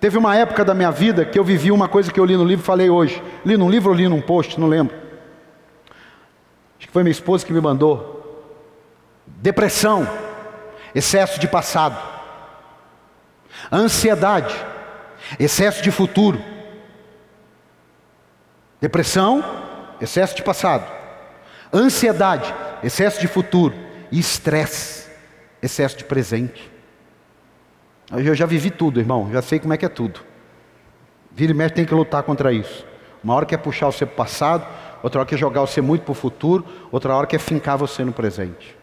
Teve 0.00 0.18
uma 0.18 0.36
época 0.36 0.64
da 0.64 0.74
minha 0.74 0.90
vida 0.90 1.24
que 1.24 1.38
eu 1.38 1.44
vivi 1.44 1.70
uma 1.70 1.86
coisa 1.86 2.12
que 2.12 2.18
eu 2.18 2.24
li 2.24 2.36
no 2.36 2.44
livro 2.44 2.64
falei 2.64 2.90
hoje. 2.90 3.22
Li 3.46 3.56
num 3.56 3.70
livro 3.70 3.90
ou 3.90 3.96
li 3.96 4.08
num 4.08 4.20
post, 4.20 4.58
não 4.58 4.66
lembro. 4.66 5.03
Foi 6.94 7.02
minha 7.02 7.10
esposa 7.10 7.44
que 7.44 7.52
me 7.52 7.60
mandou. 7.60 8.54
Depressão, 9.26 10.08
excesso 10.94 11.40
de 11.40 11.48
passado. 11.48 12.00
Ansiedade, 13.72 14.54
excesso 15.36 15.82
de 15.82 15.90
futuro. 15.90 16.40
Depressão, 18.80 19.44
excesso 20.00 20.36
de 20.36 20.44
passado. 20.44 20.88
Ansiedade, 21.72 22.54
excesso 22.80 23.20
de 23.20 23.26
futuro. 23.26 23.74
E 24.12 24.20
estresse, 24.20 25.10
excesso 25.60 25.96
de 25.96 26.04
presente. 26.04 26.70
Eu 28.12 28.36
já 28.36 28.46
vivi 28.46 28.70
tudo, 28.70 29.00
irmão, 29.00 29.32
já 29.32 29.42
sei 29.42 29.58
como 29.58 29.74
é 29.74 29.76
que 29.76 29.84
é 29.84 29.88
tudo. 29.88 30.20
Vira 31.32 31.50
e 31.50 31.54
mexe 31.56 31.74
tem 31.74 31.84
que 31.84 31.92
lutar 31.92 32.22
contra 32.22 32.52
isso. 32.52 32.86
Uma 33.24 33.34
hora 33.34 33.46
quer 33.46 33.56
puxar 33.56 33.88
o 33.88 33.92
seu 33.92 34.06
passado, 34.06 34.64
outra 35.04 35.20
hora 35.20 35.28
quer 35.28 35.36
jogar 35.36 35.60
você 35.60 35.82
muito 35.82 36.02
para 36.02 36.12
o 36.12 36.14
futuro, 36.14 36.64
outra 36.90 37.14
hora 37.14 37.26
quer 37.26 37.38
fincar 37.38 37.76
você 37.76 38.02
no 38.02 38.12
presente. 38.12 38.74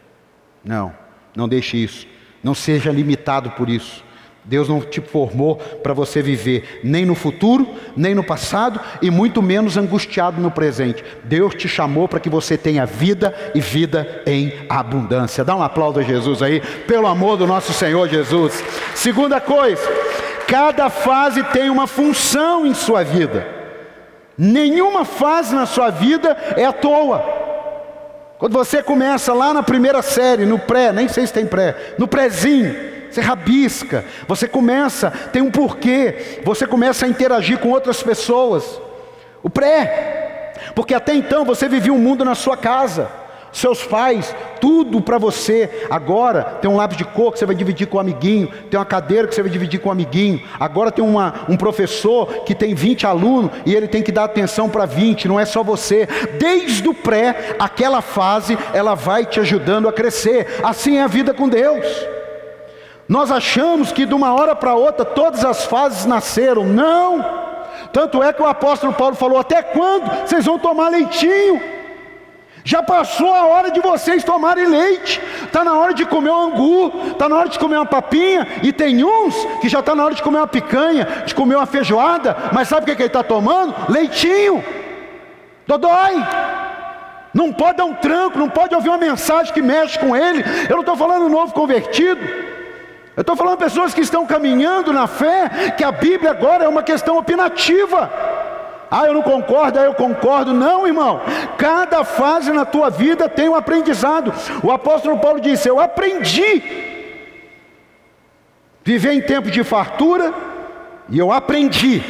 Não, 0.63 0.93
não 1.35 1.49
deixe 1.49 1.77
isso. 1.77 2.05
Não 2.43 2.53
seja 2.53 2.91
limitado 2.91 3.49
por 3.51 3.67
isso. 3.67 4.03
Deus 4.43 4.69
não 4.69 4.81
te 4.81 5.01
formou 5.01 5.55
para 5.55 5.93
você 5.93 6.21
viver 6.21 6.81
nem 6.83 7.05
no 7.05 7.15
futuro, 7.15 7.67
nem 7.95 8.13
no 8.13 8.23
passado 8.23 8.79
e 9.01 9.09
muito 9.09 9.41
menos 9.41 9.77
angustiado 9.77 10.39
no 10.39 10.51
presente. 10.51 11.03
Deus 11.23 11.55
te 11.55 11.67
chamou 11.67 12.07
para 12.07 12.19
que 12.19 12.29
você 12.29 12.57
tenha 12.57 12.85
vida 12.85 13.35
e 13.55 13.59
vida 13.59 14.21
em 14.25 14.53
abundância. 14.69 15.43
Dá 15.43 15.55
um 15.55 15.63
aplauso 15.63 15.99
a 15.99 16.03
Jesus 16.03 16.41
aí, 16.41 16.59
pelo 16.87 17.07
amor 17.07 17.37
do 17.37 17.47
nosso 17.47 17.73
Senhor 17.73 18.07
Jesus. 18.07 18.63
Segunda 18.95 19.39
coisa, 19.39 19.81
cada 20.47 20.89
fase 20.89 21.43
tem 21.45 21.69
uma 21.69 21.87
função 21.87 22.65
em 22.65 22.73
sua 22.73 23.03
vida. 23.03 23.60
Nenhuma 24.37 25.05
fase 25.05 25.53
na 25.55 25.65
sua 25.65 25.89
vida 25.89 26.35
é 26.55 26.65
à 26.65 26.73
toa. 26.73 27.23
Quando 28.37 28.53
você 28.53 28.81
começa 28.81 29.33
lá 29.33 29.53
na 29.53 29.61
primeira 29.61 30.01
série, 30.01 30.45
no 30.45 30.57
pré, 30.57 30.91
nem 30.91 31.07
sei 31.07 31.27
se 31.27 31.33
tem 31.33 31.45
pré, 31.45 31.93
no 31.97 32.07
prézinho, 32.07 32.75
você 33.09 33.21
rabisca, 33.21 34.03
você 34.27 34.47
começa, 34.47 35.11
tem 35.31 35.41
um 35.41 35.51
porquê, 35.51 36.39
você 36.43 36.65
começa 36.65 37.05
a 37.05 37.09
interagir 37.09 37.59
com 37.59 37.69
outras 37.69 38.01
pessoas. 38.01 38.81
O 39.43 39.49
pré, 39.49 40.53
porque 40.73 40.93
até 40.93 41.13
então 41.13 41.45
você 41.45 41.67
vivia 41.67 41.93
um 41.93 41.99
mundo 41.99 42.25
na 42.25 42.33
sua 42.33 42.57
casa 42.57 43.20
seus 43.51 43.83
pais, 43.83 44.35
tudo 44.59 45.01
para 45.01 45.17
você. 45.17 45.87
Agora 45.89 46.43
tem 46.61 46.69
um 46.69 46.77
lápis 46.77 46.97
de 46.97 47.03
cor 47.03 47.31
que 47.31 47.39
você 47.39 47.45
vai 47.45 47.55
dividir 47.55 47.87
com 47.87 47.97
o 47.97 47.99
um 47.99 48.01
amiguinho, 48.01 48.47
tem 48.69 48.79
uma 48.79 48.85
cadeira 48.85 49.27
que 49.27 49.35
você 49.35 49.41
vai 49.41 49.51
dividir 49.51 49.79
com 49.79 49.89
o 49.89 49.91
um 49.91 49.93
amiguinho. 49.93 50.41
Agora 50.59 50.91
tem 50.91 51.03
uma, 51.03 51.45
um 51.49 51.57
professor 51.57 52.43
que 52.43 52.55
tem 52.55 52.73
20 52.73 53.05
alunos 53.05 53.51
e 53.65 53.75
ele 53.75 53.87
tem 53.87 54.01
que 54.01 54.11
dar 54.11 54.25
atenção 54.25 54.69
para 54.69 54.85
20, 54.85 55.27
não 55.27 55.39
é 55.39 55.45
só 55.45 55.63
você. 55.63 56.07
Desde 56.39 56.87
o 56.87 56.93
pré, 56.93 57.55
aquela 57.59 58.01
fase, 58.01 58.57
ela 58.73 58.95
vai 58.95 59.25
te 59.25 59.39
ajudando 59.39 59.87
a 59.87 59.93
crescer. 59.93 60.59
Assim 60.63 60.97
é 60.97 61.03
a 61.03 61.07
vida 61.07 61.33
com 61.33 61.49
Deus. 61.49 61.85
Nós 63.07 63.29
achamos 63.29 63.91
que 63.91 64.05
de 64.05 64.13
uma 64.13 64.33
hora 64.33 64.55
para 64.55 64.73
outra 64.73 65.03
todas 65.03 65.43
as 65.43 65.65
fases 65.65 66.05
nasceram. 66.05 66.63
Não! 66.63 67.41
Tanto 67.91 68.23
é 68.23 68.31
que 68.31 68.41
o 68.41 68.45
apóstolo 68.45 68.93
Paulo 68.93 69.15
falou: 69.15 69.37
até 69.37 69.61
quando 69.61 70.09
vocês 70.25 70.45
vão 70.45 70.57
tomar 70.57 70.89
leitinho? 70.89 71.80
Já 72.63 72.83
passou 72.83 73.33
a 73.33 73.45
hora 73.45 73.71
de 73.71 73.79
vocês 73.79 74.23
tomarem 74.23 74.67
leite. 74.67 75.21
Está 75.43 75.63
na 75.63 75.77
hora 75.77 75.93
de 75.93 76.05
comer 76.05 76.29
um 76.29 76.41
angu, 76.41 76.91
está 77.11 77.27
na 77.27 77.37
hora 77.37 77.49
de 77.49 77.57
comer 77.57 77.77
uma 77.77 77.85
papinha. 77.85 78.47
E 78.61 78.71
tem 78.71 79.03
uns 79.03 79.35
que 79.59 79.69
já 79.69 79.79
está 79.79 79.95
na 79.95 80.05
hora 80.05 80.13
de 80.13 80.21
comer 80.21 80.37
uma 80.37 80.47
picanha, 80.47 81.05
de 81.25 81.33
comer 81.33 81.55
uma 81.55 81.65
feijoada. 81.65 82.35
Mas 82.51 82.67
sabe 82.67 82.83
o 82.83 82.85
que, 82.85 82.95
que 82.95 83.01
ele 83.01 83.07
está 83.07 83.23
tomando? 83.23 83.73
Leitinho. 83.89 84.63
Dodói. 85.65 86.23
Não 87.33 87.51
pode 87.53 87.77
dar 87.77 87.85
um 87.85 87.93
tranco, 87.93 88.37
não 88.37 88.49
pode 88.49 88.75
ouvir 88.75 88.89
uma 88.89 88.97
mensagem 88.97 89.53
que 89.53 89.61
mexe 89.61 89.97
com 89.97 90.15
ele. 90.15 90.43
Eu 90.69 90.75
não 90.75 90.81
estou 90.81 90.95
falando 90.95 91.29
novo 91.29 91.53
convertido. 91.53 92.21
Eu 93.15 93.21
estou 93.21 93.35
falando 93.35 93.57
pessoas 93.57 93.93
que 93.93 94.01
estão 94.01 94.25
caminhando 94.25 94.93
na 94.93 95.05
fé, 95.05 95.71
que 95.77 95.83
a 95.83 95.91
Bíblia 95.91 96.31
agora 96.31 96.63
é 96.63 96.67
uma 96.67 96.83
questão 96.83 97.17
opinativa. 97.17 98.09
Ah, 98.93 99.05
eu 99.05 99.13
não 99.13 99.21
concordo, 99.21 99.79
ah, 99.79 99.83
eu 99.83 99.93
concordo. 99.93 100.53
Não, 100.53 100.85
irmão. 100.85 101.21
Cada 101.57 102.03
fase 102.03 102.51
na 102.51 102.65
tua 102.65 102.89
vida 102.89 103.29
tem 103.29 103.47
um 103.47 103.55
aprendizado. 103.55 104.33
O 104.61 104.69
apóstolo 104.69 105.17
Paulo 105.17 105.39
disse: 105.39 105.69
Eu 105.69 105.79
aprendi 105.79 106.61
viver 108.83 109.13
em 109.13 109.21
tempo 109.21 109.49
de 109.49 109.63
fartura, 109.63 110.33
e 111.07 111.17
eu 111.17 111.31
aprendi 111.31 112.03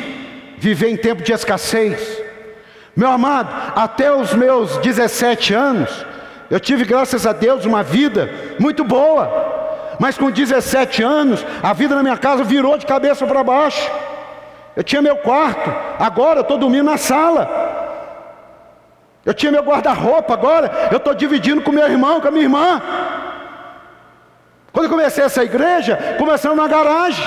viver 0.57 0.89
em 0.89 0.97
tempo 0.97 1.21
de 1.21 1.31
escassez. 1.31 2.19
Meu 2.95 3.11
amado, 3.11 3.73
até 3.75 4.11
os 4.11 4.33
meus 4.33 4.77
17 4.77 5.53
anos, 5.53 6.05
eu 6.49 6.59
tive, 6.59 6.83
graças 6.83 7.27
a 7.27 7.31
Deus, 7.31 7.63
uma 7.63 7.83
vida 7.83 8.27
muito 8.57 8.83
boa. 8.83 9.95
Mas 9.99 10.17
com 10.17 10.31
17 10.31 11.03
anos, 11.03 11.45
a 11.61 11.73
vida 11.73 11.93
na 11.93 12.01
minha 12.01 12.17
casa 12.17 12.43
virou 12.43 12.75
de 12.75 12.87
cabeça 12.87 13.27
para 13.27 13.43
baixo. 13.43 13.87
Eu 14.75 14.83
tinha 14.83 15.01
meu 15.01 15.17
quarto, 15.17 15.69
agora 15.99 16.39
eu 16.39 16.43
estou 16.43 16.57
dormindo 16.57 16.85
na 16.85 16.97
sala. 16.97 17.69
Eu 19.25 19.33
tinha 19.33 19.51
meu 19.51 19.61
guarda-roupa, 19.61 20.33
agora 20.33 20.89
eu 20.91 20.97
estou 20.97 21.13
dividindo 21.13 21.61
com 21.61 21.71
meu 21.71 21.87
irmão, 21.87 22.19
com 22.19 22.27
a 22.27 22.31
minha 22.31 22.43
irmã. 22.43 22.81
Quando 24.71 24.85
eu 24.85 24.89
comecei 24.89 25.23
essa 25.23 25.43
igreja, 25.43 26.15
começamos 26.17 26.57
na 26.57 26.67
garagem. 26.67 27.25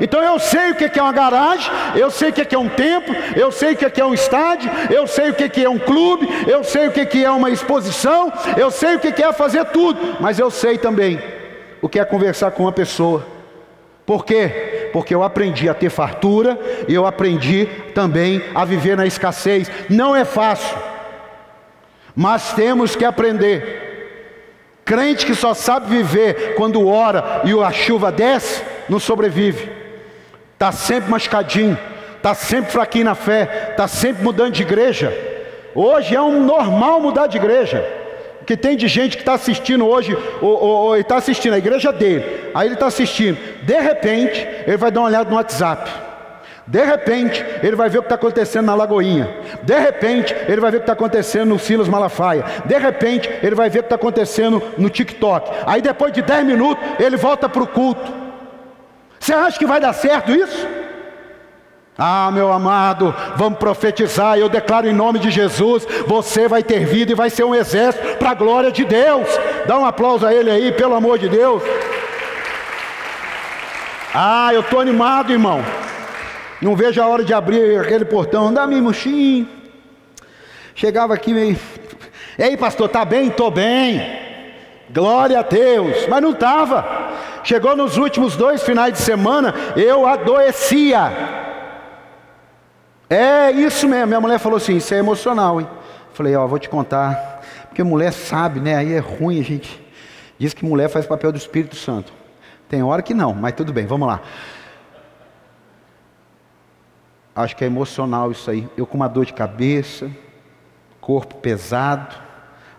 Então 0.00 0.22
eu 0.22 0.38
sei 0.38 0.70
o 0.70 0.74
que 0.74 0.98
é 0.98 1.02
uma 1.02 1.12
garagem, 1.12 1.70
eu 1.96 2.10
sei 2.10 2.28
o 2.28 2.32
que 2.32 2.54
é 2.54 2.58
um 2.58 2.68
templo, 2.68 3.14
eu 3.34 3.50
sei 3.50 3.72
o 3.72 3.76
que 3.76 4.00
é 4.00 4.04
um 4.04 4.14
estádio, 4.14 4.70
eu 4.90 5.06
sei 5.06 5.30
o 5.30 5.34
que 5.34 5.64
é 5.64 5.68
um 5.68 5.78
clube, 5.78 6.28
eu 6.46 6.62
sei 6.62 6.88
o 6.88 6.92
que 6.92 7.24
é 7.24 7.30
uma 7.30 7.50
exposição, 7.50 8.32
eu 8.56 8.70
sei 8.70 8.96
o 8.96 9.00
que 9.00 9.22
é 9.22 9.32
fazer 9.32 9.64
tudo, 9.66 10.18
mas 10.20 10.38
eu 10.38 10.50
sei 10.50 10.76
também 10.76 11.20
o 11.80 11.88
que 11.88 11.98
é 11.98 12.04
conversar 12.04 12.50
com 12.50 12.64
uma 12.64 12.72
pessoa. 12.72 13.37
Por 14.08 14.24
quê? 14.24 14.88
Porque 14.90 15.14
eu 15.14 15.22
aprendi 15.22 15.68
a 15.68 15.74
ter 15.74 15.90
fartura 15.90 16.58
e 16.88 16.94
eu 16.94 17.04
aprendi 17.04 17.66
também 17.94 18.42
a 18.54 18.64
viver 18.64 18.96
na 18.96 19.04
escassez. 19.04 19.70
Não 19.90 20.16
é 20.16 20.24
fácil, 20.24 20.78
mas 22.16 22.54
temos 22.54 22.96
que 22.96 23.04
aprender. 23.04 24.80
Crente 24.82 25.26
que 25.26 25.34
só 25.34 25.52
sabe 25.52 25.94
viver 25.94 26.54
quando 26.54 26.88
ora 26.88 27.42
e 27.44 27.52
a 27.62 27.70
chuva 27.70 28.10
desce, 28.10 28.62
não 28.88 28.98
sobrevive. 28.98 29.70
Está 30.54 30.72
sempre 30.72 31.10
machucadinho, 31.10 31.76
está 32.16 32.32
sempre 32.32 32.72
fraquinho 32.72 33.04
na 33.04 33.14
fé, 33.14 33.72
está 33.72 33.86
sempre 33.86 34.24
mudando 34.24 34.54
de 34.54 34.62
igreja. 34.62 35.12
Hoje 35.74 36.16
é 36.16 36.22
um 36.22 36.42
normal 36.46 36.98
mudar 36.98 37.26
de 37.26 37.36
igreja. 37.36 37.84
Que 38.48 38.56
tem 38.56 38.78
de 38.78 38.88
gente 38.88 39.14
que 39.14 39.20
está 39.20 39.34
assistindo 39.34 39.86
hoje, 39.86 40.16
ou, 40.40 40.48
ou, 40.48 40.76
ou 40.86 40.96
está 40.96 41.18
assistindo 41.18 41.52
a 41.52 41.58
igreja 41.58 41.92
dele, 41.92 42.50
aí 42.54 42.66
ele 42.66 42.76
está 42.76 42.86
assistindo, 42.86 43.36
de 43.62 43.78
repente, 43.78 44.48
ele 44.66 44.78
vai 44.78 44.90
dar 44.90 45.00
uma 45.00 45.08
olhada 45.08 45.28
no 45.28 45.36
WhatsApp. 45.36 45.90
De 46.66 46.82
repente, 46.82 47.44
ele 47.62 47.76
vai 47.76 47.90
ver 47.90 47.98
o 47.98 48.00
que 48.00 48.06
está 48.06 48.14
acontecendo 48.14 48.64
na 48.64 48.74
Lagoinha. 48.74 49.28
De 49.62 49.78
repente, 49.78 50.34
ele 50.48 50.62
vai 50.62 50.70
ver 50.70 50.78
o 50.78 50.80
que 50.80 50.84
está 50.84 50.94
acontecendo 50.94 51.50
no 51.50 51.58
Silas 51.58 51.88
Malafaia. 51.88 52.42
De 52.64 52.78
repente, 52.78 53.28
ele 53.42 53.54
vai 53.54 53.68
ver 53.68 53.80
o 53.80 53.82
que 53.82 53.86
está 53.86 53.96
acontecendo 53.96 54.62
no 54.78 54.88
TikTok. 54.88 55.50
Aí 55.66 55.82
depois 55.82 56.10
de 56.10 56.22
10 56.22 56.46
minutos, 56.46 56.82
ele 56.98 57.18
volta 57.18 57.50
para 57.50 57.62
o 57.62 57.66
culto. 57.66 58.10
Você 59.20 59.34
acha 59.34 59.58
que 59.58 59.66
vai 59.66 59.78
dar 59.78 59.92
certo 59.92 60.32
isso? 60.32 60.66
Ah, 62.00 62.30
meu 62.30 62.52
amado, 62.52 63.12
vamos 63.34 63.58
profetizar. 63.58 64.38
Eu 64.38 64.48
declaro 64.48 64.86
em 64.86 64.92
nome 64.92 65.18
de 65.18 65.32
Jesus: 65.32 65.84
você 66.06 66.46
vai 66.46 66.62
ter 66.62 66.84
vida 66.86 67.10
e 67.10 67.14
vai 67.16 67.28
ser 67.28 67.42
um 67.42 67.52
exército 67.52 68.16
para 68.18 68.30
a 68.30 68.34
glória 68.34 68.70
de 68.70 68.84
Deus. 68.84 69.26
Dá 69.66 69.76
um 69.76 69.84
aplauso 69.84 70.24
a 70.24 70.32
ele 70.32 70.48
aí, 70.48 70.70
pelo 70.70 70.94
amor 70.94 71.18
de 71.18 71.28
Deus. 71.28 71.60
Ah, 74.14 74.54
eu 74.54 74.60
estou 74.60 74.78
animado, 74.78 75.32
irmão. 75.32 75.60
Não 76.62 76.76
vejo 76.76 77.02
a 77.02 77.06
hora 77.08 77.24
de 77.24 77.34
abrir 77.34 77.80
aquele 77.80 78.04
portão. 78.04 78.54
Dá-me 78.54 78.80
murchinho. 78.80 79.48
Chegava 80.76 81.14
aqui 81.14 81.34
meio. 81.34 81.58
Ei, 82.38 82.56
pastor, 82.56 82.88
tá 82.88 83.04
bem? 83.04 83.26
Estou 83.26 83.50
bem. 83.50 84.00
Glória 84.90 85.40
a 85.40 85.42
Deus. 85.42 86.06
Mas 86.08 86.22
não 86.22 86.30
estava. 86.30 87.08
Chegou 87.42 87.74
nos 87.74 87.96
últimos 87.96 88.36
dois 88.36 88.62
finais 88.62 88.92
de 88.92 89.00
semana, 89.00 89.52
eu 89.74 90.06
adoecia. 90.06 91.37
É 93.08 93.50
isso 93.50 93.88
mesmo. 93.88 94.08
Minha 94.08 94.20
mulher 94.20 94.38
falou 94.38 94.58
assim: 94.58 94.76
Isso 94.76 94.92
é 94.92 94.98
emocional, 94.98 95.60
hein? 95.60 95.68
Falei: 96.12 96.36
Ó, 96.36 96.46
vou 96.46 96.58
te 96.58 96.68
contar. 96.68 97.42
Porque 97.68 97.82
mulher 97.82 98.12
sabe, 98.12 98.60
né? 98.60 98.76
Aí 98.76 98.92
é 98.92 98.98
ruim 98.98 99.40
a 99.40 99.42
gente. 99.42 99.82
Diz 100.38 100.52
que 100.52 100.64
mulher 100.64 100.88
faz 100.88 101.06
papel 101.06 101.32
do 101.32 101.38
Espírito 101.38 101.76
Santo. 101.76 102.12
Tem 102.68 102.82
hora 102.82 103.02
que 103.02 103.14
não, 103.14 103.34
mas 103.34 103.54
tudo 103.54 103.72
bem, 103.72 103.86
vamos 103.86 104.06
lá. 104.06 104.20
Acho 107.34 107.56
que 107.56 107.64
é 107.64 107.66
emocional 107.66 108.30
isso 108.30 108.50
aí. 108.50 108.68
Eu 108.76 108.86
com 108.86 108.96
uma 108.96 109.08
dor 109.08 109.24
de 109.24 109.32
cabeça, 109.32 110.10
corpo 111.00 111.36
pesado. 111.36 112.14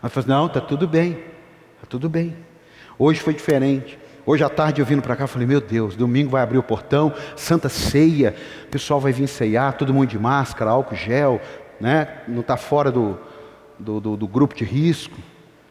Mas 0.01 0.13
falei: 0.13 0.29
Não, 0.29 0.47
tá 0.47 0.61
tudo 0.61 0.87
bem. 0.87 1.15
Tá 1.81 1.87
tudo 1.89 2.07
bem. 2.07 2.35
Hoje 2.97 3.19
foi 3.19 3.33
diferente. 3.33 3.98
Hoje 4.29 4.43
à 4.43 4.49
tarde 4.49 4.79
eu 4.79 4.85
vindo 4.85 5.01
para 5.01 5.15
cá, 5.15 5.25
falei, 5.25 5.47
meu 5.47 5.59
Deus, 5.59 5.95
domingo 5.95 6.29
vai 6.29 6.43
abrir 6.43 6.59
o 6.59 6.61
portão, 6.61 7.11
santa 7.35 7.67
ceia, 7.67 8.35
o 8.65 8.67
pessoal 8.67 8.99
vai 8.99 9.11
vir 9.11 9.27
ceiar, 9.27 9.73
todo 9.73 9.91
mundo 9.91 10.07
de 10.07 10.19
máscara, 10.19 10.69
álcool 10.69 10.95
gel, 10.95 11.41
né? 11.81 12.07
não 12.27 12.41
está 12.41 12.55
fora 12.55 12.91
do, 12.91 13.17
do, 13.79 13.99
do, 13.99 14.15
do, 14.15 14.27
grupo 14.27 14.53
de 14.53 14.63
risco. 14.63 15.17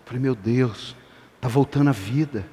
Falei, 0.05 0.21
meu 0.21 0.35
Deus, 0.35 0.97
está 1.37 1.47
voltando 1.47 1.91
a 1.91 1.93
vida, 1.93 2.45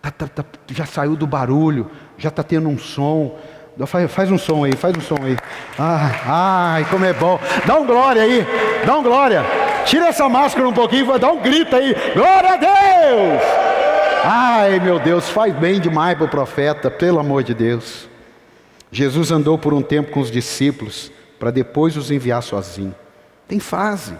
tá, 0.00 0.12
tá, 0.12 0.28
tá, 0.28 0.44
já 0.70 0.86
saiu 0.86 1.16
do 1.16 1.26
barulho, 1.26 1.90
já 2.16 2.28
está 2.28 2.44
tendo 2.44 2.68
um 2.68 2.78
som. 2.78 3.36
Faz, 3.84 4.12
faz, 4.12 4.30
um 4.30 4.38
som 4.38 4.62
aí, 4.62 4.76
faz 4.76 4.96
um 4.96 5.00
som 5.00 5.16
aí. 5.24 5.36
Ai, 5.76 6.20
ai, 6.24 6.84
como 6.84 7.04
é 7.04 7.12
bom. 7.12 7.40
Dá 7.66 7.80
um 7.80 7.84
glória 7.84 8.22
aí, 8.22 8.46
dá 8.86 8.96
um 8.96 9.02
glória. 9.02 9.44
Tira 9.86 10.06
essa 10.06 10.28
máscara 10.28 10.68
um 10.68 10.72
pouquinho, 10.72 11.18
dá 11.18 11.32
um 11.32 11.40
grito 11.40 11.74
aí. 11.74 11.96
Glória 12.14 12.52
a 12.52 12.56
Deus! 12.56 13.61
Ai, 14.24 14.78
meu 14.78 15.00
Deus, 15.00 15.28
faz 15.28 15.52
bem 15.52 15.80
demais 15.80 16.16
para 16.16 16.26
o 16.26 16.28
profeta, 16.28 16.88
pelo 16.88 17.18
amor 17.18 17.42
de 17.42 17.52
Deus. 17.52 18.08
Jesus 18.90 19.32
andou 19.32 19.58
por 19.58 19.74
um 19.74 19.82
tempo 19.82 20.12
com 20.12 20.20
os 20.20 20.30
discípulos, 20.30 21.10
para 21.40 21.50
depois 21.50 21.96
os 21.96 22.08
enviar 22.08 22.40
sozinho. 22.40 22.94
Tem 23.48 23.58
fase. 23.58 24.16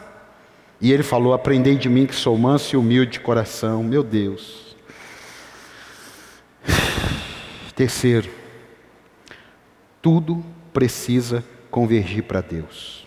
E 0.81 0.93
ele 0.93 1.05
falou: 1.05 1.33
Aprendei 1.33 1.77
de 1.77 1.89
mim 1.89 2.05
que 2.05 2.17
sou 2.17 2.37
manso 2.37 2.75
e 2.75 2.77
humilde 2.77 3.13
de 3.13 3.21
coração. 3.21 3.81
Meu 3.85 4.03
Deus. 4.03 4.77
Terceiro, 7.77 8.29
tudo 10.01 10.45
precisa 10.73 11.45
convergir 11.71 12.25
para 12.25 12.41
Deus. 12.41 13.07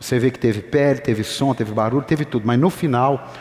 Você 0.00 0.18
vê 0.18 0.32
que 0.32 0.40
teve 0.40 0.60
pele, 0.60 0.98
teve 0.98 1.22
som, 1.22 1.54
teve 1.54 1.72
barulho, 1.72 2.04
teve 2.04 2.24
tudo, 2.24 2.44
mas 2.44 2.58
no 2.58 2.68
final 2.68 3.32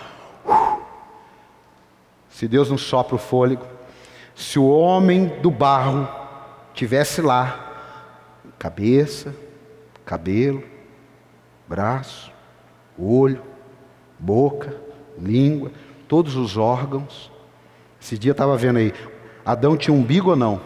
se 2.42 2.48
Deus 2.48 2.72
não 2.72 2.78
sopra 2.78 3.14
o 3.14 3.20
fôlego, 3.20 3.64
se 4.34 4.58
o 4.58 4.68
homem 4.68 5.28
do 5.44 5.52
barro 5.52 6.10
tivesse 6.74 7.22
lá, 7.22 7.72
cabeça, 8.58 9.36
cabelo, 10.04 10.64
braço, 11.68 12.32
olho, 12.98 13.44
boca, 14.18 14.76
língua, 15.20 15.72
todos 16.08 16.36
os 16.36 16.58
órgãos. 16.58 17.32
Esse 18.02 18.18
dia 18.18 18.32
estava 18.32 18.58
vendo 18.58 18.78
aí, 18.78 18.92
Adão 19.46 19.78
tinha 19.78 19.96
umbigo 19.96 20.32
ou 20.32 20.36
não? 20.36 20.60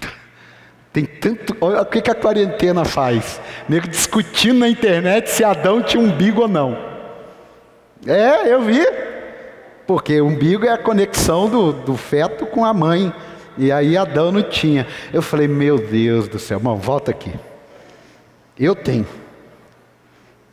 Tem 0.92 1.06
tanto. 1.06 1.56
Olha 1.62 1.80
o 1.80 1.86
que 1.86 2.10
a 2.10 2.14
quarentena 2.14 2.84
faz. 2.84 3.40
Nego 3.66 3.88
discutindo 3.88 4.58
na 4.58 4.68
internet 4.68 5.30
se 5.30 5.42
Adão 5.42 5.82
tinha 5.82 6.02
umbigo 6.02 6.42
ou 6.42 6.48
não. 6.48 6.95
É, 8.04 8.52
eu 8.52 8.62
vi. 8.62 8.84
Porque 9.86 10.20
o 10.20 10.26
umbigo 10.26 10.66
é 10.66 10.70
a 10.70 10.78
conexão 10.78 11.48
do, 11.48 11.72
do 11.72 11.96
feto 11.96 12.44
com 12.46 12.64
a 12.64 12.74
mãe. 12.74 13.14
E 13.56 13.70
aí 13.70 13.96
Adão 13.96 14.32
não 14.32 14.42
tinha. 14.42 14.86
Eu 15.12 15.22
falei, 15.22 15.46
meu 15.46 15.78
Deus 15.78 16.28
do 16.28 16.38
céu, 16.38 16.58
irmão, 16.58 16.76
volta 16.76 17.12
aqui. 17.12 17.32
Eu 18.58 18.74
tenho. 18.74 19.06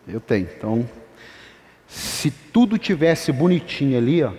Eu 0.08 0.20
tenho. 0.20 0.48
Então, 0.56 0.88
se 1.88 2.30
tudo 2.30 2.78
tivesse 2.78 3.32
bonitinho 3.32 3.98
ali, 3.98 4.24
ó, 4.24 4.32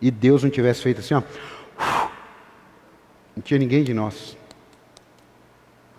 e 0.00 0.10
Deus 0.10 0.42
não 0.42 0.50
tivesse 0.50 0.82
feito 0.82 1.00
assim, 1.00 1.14
ó, 1.14 1.22
não 3.34 3.42
tinha 3.42 3.58
ninguém 3.58 3.82
de 3.82 3.94
nós. 3.94 4.36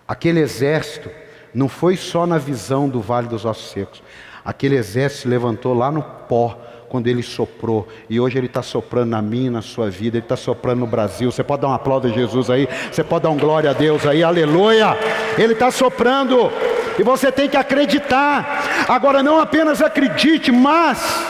Aquele 0.06 0.40
exército 0.40 1.10
não 1.52 1.68
foi 1.68 1.96
só 1.96 2.26
na 2.26 2.38
visão 2.38 2.88
do 2.88 3.00
vale 3.00 3.28
dos 3.28 3.44
ossos 3.44 3.70
secos. 3.70 4.02
Aquele 4.46 4.76
exército 4.76 5.22
se 5.22 5.28
levantou 5.28 5.74
lá 5.74 5.90
no 5.90 6.02
pó, 6.02 6.56
quando 6.88 7.08
ele 7.08 7.22
soprou. 7.22 7.88
E 8.08 8.20
hoje 8.20 8.38
ele 8.38 8.46
está 8.46 8.62
soprando 8.62 9.10
na 9.10 9.20
minha, 9.20 9.50
na 9.50 9.60
sua 9.60 9.90
vida, 9.90 10.16
ele 10.16 10.24
está 10.24 10.36
soprando 10.36 10.78
no 10.78 10.86
Brasil. 10.86 11.30
Você 11.32 11.42
pode 11.42 11.62
dar 11.62 11.68
um 11.68 11.74
aplauso 11.74 12.06
a 12.06 12.10
Jesus 12.10 12.48
aí, 12.48 12.68
você 12.90 13.02
pode 13.02 13.24
dar 13.24 13.30
um 13.30 13.36
glória 13.36 13.70
a 13.70 13.72
Deus 13.72 14.06
aí, 14.06 14.22
aleluia. 14.22 14.96
Ele 15.36 15.52
está 15.52 15.70
soprando. 15.72 16.50
E 16.96 17.02
você 17.02 17.30
tem 17.32 17.48
que 17.48 17.56
acreditar. 17.56 18.86
Agora, 18.88 19.20
não 19.22 19.40
apenas 19.40 19.82
acredite, 19.82 20.50
mas 20.52 21.26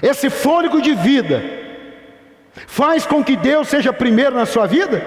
esse 0.00 0.30
fôlego 0.30 0.80
de 0.80 0.94
vida 0.94 1.42
faz 2.66 3.04
com 3.04 3.22
que 3.22 3.36
Deus 3.36 3.68
seja 3.68 3.92
primeiro 3.92 4.34
na 4.34 4.46
sua 4.46 4.66
vida? 4.66 5.04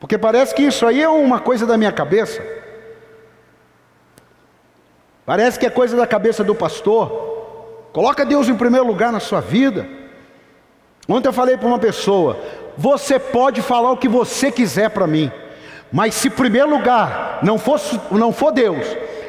Porque 0.00 0.18
parece 0.18 0.54
que 0.54 0.62
isso 0.62 0.84
aí 0.86 1.00
é 1.00 1.08
uma 1.08 1.38
coisa 1.38 1.64
da 1.66 1.76
minha 1.76 1.92
cabeça. 1.92 2.61
Parece 5.32 5.58
que 5.58 5.64
é 5.64 5.70
coisa 5.70 5.96
da 5.96 6.06
cabeça 6.06 6.44
do 6.44 6.54
pastor. 6.54 7.08
Coloca 7.90 8.22
Deus 8.22 8.50
em 8.50 8.54
primeiro 8.54 8.86
lugar 8.86 9.10
na 9.10 9.18
sua 9.18 9.40
vida. 9.40 9.88
Ontem 11.08 11.26
eu 11.26 11.32
falei 11.32 11.56
para 11.56 11.66
uma 11.66 11.78
pessoa: 11.78 12.38
você 12.76 13.18
pode 13.18 13.62
falar 13.62 13.92
o 13.92 13.96
que 13.96 14.10
você 14.10 14.52
quiser 14.52 14.90
para 14.90 15.06
mim, 15.06 15.32
mas 15.90 16.14
se 16.16 16.28
primeiro 16.28 16.68
lugar 16.68 17.38
não 17.42 17.56
for, 17.56 17.80
não 18.10 18.30
for 18.30 18.52
Deus, 18.52 18.86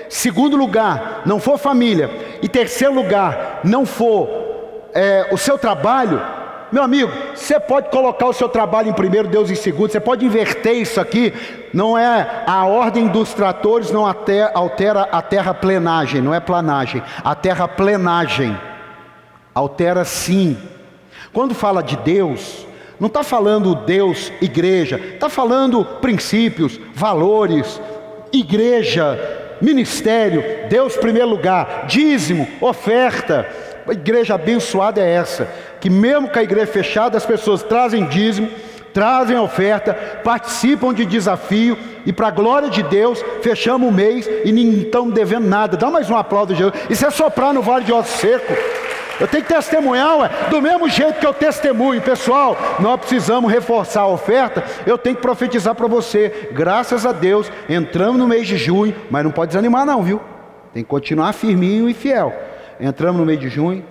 segundo 0.09 0.57
lugar 0.57 1.21
não 1.25 1.39
for 1.39 1.57
família, 1.57 2.09
e 2.41 2.49
terceiro 2.49 2.93
lugar 2.93 3.61
não 3.63 3.85
for 3.85 4.27
é, 4.93 5.29
o 5.31 5.37
seu 5.37 5.57
trabalho, 5.57 6.21
meu 6.73 6.81
amigo, 6.81 7.11
você 7.35 7.59
pode 7.59 7.89
colocar 7.89 8.25
o 8.25 8.33
seu 8.33 8.49
trabalho 8.49 8.89
em 8.89 8.93
primeiro, 8.93 9.27
Deus 9.27 9.51
em 9.51 9.55
segundo, 9.55 9.91
você 9.91 9.99
pode 9.99 10.25
inverter 10.25 10.73
isso 10.73 10.99
aqui. 10.99 11.31
Não 11.71 11.95
é 11.95 12.43
a 12.47 12.65
ordem 12.65 13.07
dos 13.07 13.31
tratores, 13.31 13.91
não 13.91 14.07
altera 14.07 15.03
a 15.11 15.21
terraplenagem, 15.21 16.19
não 16.19 16.33
é 16.33 16.39
planagem. 16.39 17.03
A 17.23 17.35
terraplenagem 17.35 18.59
altera 19.53 20.03
sim. 20.03 20.57
Quando 21.31 21.53
fala 21.53 21.83
de 21.83 21.95
Deus, 21.97 22.65
não 22.99 23.05
está 23.07 23.21
falando 23.21 23.75
Deus, 23.75 24.33
igreja, 24.41 24.97
está 24.97 25.29
falando 25.29 25.85
princípios, 26.01 26.79
valores, 26.95 27.79
igreja, 28.31 29.19
ministério, 29.61 30.43
Deus 30.69 30.97
primeiro 30.97 31.29
lugar, 31.29 31.85
dízimo, 31.85 32.47
oferta. 32.59 33.47
A 33.87 33.91
igreja 33.91 34.35
abençoada 34.35 35.01
é 35.01 35.13
essa, 35.13 35.47
que 35.83 35.89
mesmo 35.89 36.29
com 36.29 36.39
a 36.39 36.43
igreja 36.43 36.65
fechada, 36.65 37.17
as 37.17 37.25
pessoas 37.25 37.61
trazem 37.61 38.05
dízimo, 38.05 38.49
trazem 38.93 39.37
oferta, 39.37 39.93
participam 40.23 40.93
de 40.93 41.05
desafio 41.05 41.77
e 42.05 42.13
para 42.13 42.29
a 42.29 42.31
glória 42.31 42.69
de 42.69 42.81
Deus, 42.81 43.21
fechamos 43.41 43.89
o 43.89 43.91
mês 43.91 44.25
e 44.45 44.51
não 44.53 44.81
estamos 44.81 45.13
devendo 45.13 45.45
nada. 45.45 45.75
Dá 45.75 45.91
mais 45.91 46.09
um 46.09 46.15
aplauso, 46.15 46.55
Jesus. 46.55 46.73
Isso 46.89 47.05
é 47.05 47.11
soprar 47.11 47.53
no 47.53 47.61
vale 47.61 47.83
de 47.83 47.91
osso 47.91 48.17
seco. 48.17 48.53
Eu 49.19 49.27
tenho 49.27 49.43
que 49.43 49.53
testemunhar, 49.53 50.19
ué, 50.19 50.29
do 50.49 50.61
mesmo 50.61 50.87
jeito 50.87 51.19
que 51.19 51.27
eu 51.27 51.33
testemunho, 51.33 52.01
pessoal. 52.01 52.57
Nós 52.79 52.97
precisamos 53.01 53.51
reforçar 53.51 54.03
a 54.03 54.07
oferta. 54.07 54.63
Eu 54.87 54.97
tenho 54.97 55.17
que 55.17 55.21
profetizar 55.21 55.75
para 55.75 55.87
você. 55.87 56.49
Graças 56.53 57.05
a 57.05 57.11
Deus, 57.11 57.51
entramos 57.67 58.17
no 58.17 58.25
mês 58.25 58.47
de 58.47 58.55
junho, 58.55 58.95
mas 59.11 59.21
não 59.21 59.31
pode 59.31 59.49
desanimar, 59.49 59.85
não, 59.85 60.01
viu? 60.01 60.21
Tem 60.73 60.81
que 60.81 60.89
continuar 60.89 61.33
firminho 61.33 61.89
e 61.89 61.93
fiel. 61.93 62.33
Entramos 62.79 63.19
no 63.19 63.25
mês 63.25 63.37
de 63.37 63.49
junho, 63.49 63.83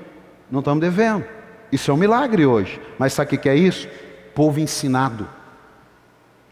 não 0.50 0.61
estamos 0.61 0.81
devendo. 0.81 1.41
Isso 1.72 1.90
é 1.90 1.94
um 1.94 1.96
milagre 1.96 2.44
hoje. 2.44 2.78
Mas 2.98 3.14
sabe 3.14 3.35
o 3.35 3.38
que 3.38 3.48
é 3.48 3.56
isso? 3.56 3.88
Povo 4.35 4.61
ensinado. 4.61 5.26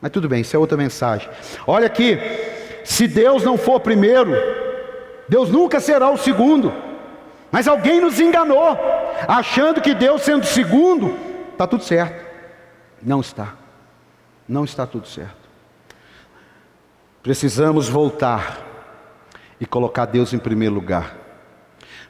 Mas 0.00 0.10
tudo 0.10 0.28
bem, 0.28 0.40
isso 0.40 0.56
é 0.56 0.58
outra 0.58 0.78
mensagem. 0.78 1.28
Olha 1.66 1.86
aqui, 1.86 2.18
se 2.84 3.06
Deus 3.06 3.44
não 3.44 3.58
for 3.58 3.78
primeiro, 3.80 4.32
Deus 5.28 5.50
nunca 5.50 5.78
será 5.78 6.10
o 6.10 6.16
segundo. 6.16 6.72
Mas 7.52 7.68
alguém 7.68 8.00
nos 8.00 8.18
enganou, 8.18 8.78
achando 9.28 9.80
que 9.80 9.92
Deus 9.92 10.22
sendo 10.22 10.46
segundo, 10.46 11.14
está 11.52 11.66
tudo 11.66 11.84
certo. 11.84 12.24
Não 13.02 13.20
está. 13.20 13.54
Não 14.48 14.64
está 14.64 14.86
tudo 14.86 15.06
certo. 15.06 15.48
Precisamos 17.22 17.88
voltar 17.88 18.66
e 19.60 19.66
colocar 19.66 20.06
Deus 20.06 20.32
em 20.32 20.38
primeiro 20.38 20.74
lugar. 20.74 21.14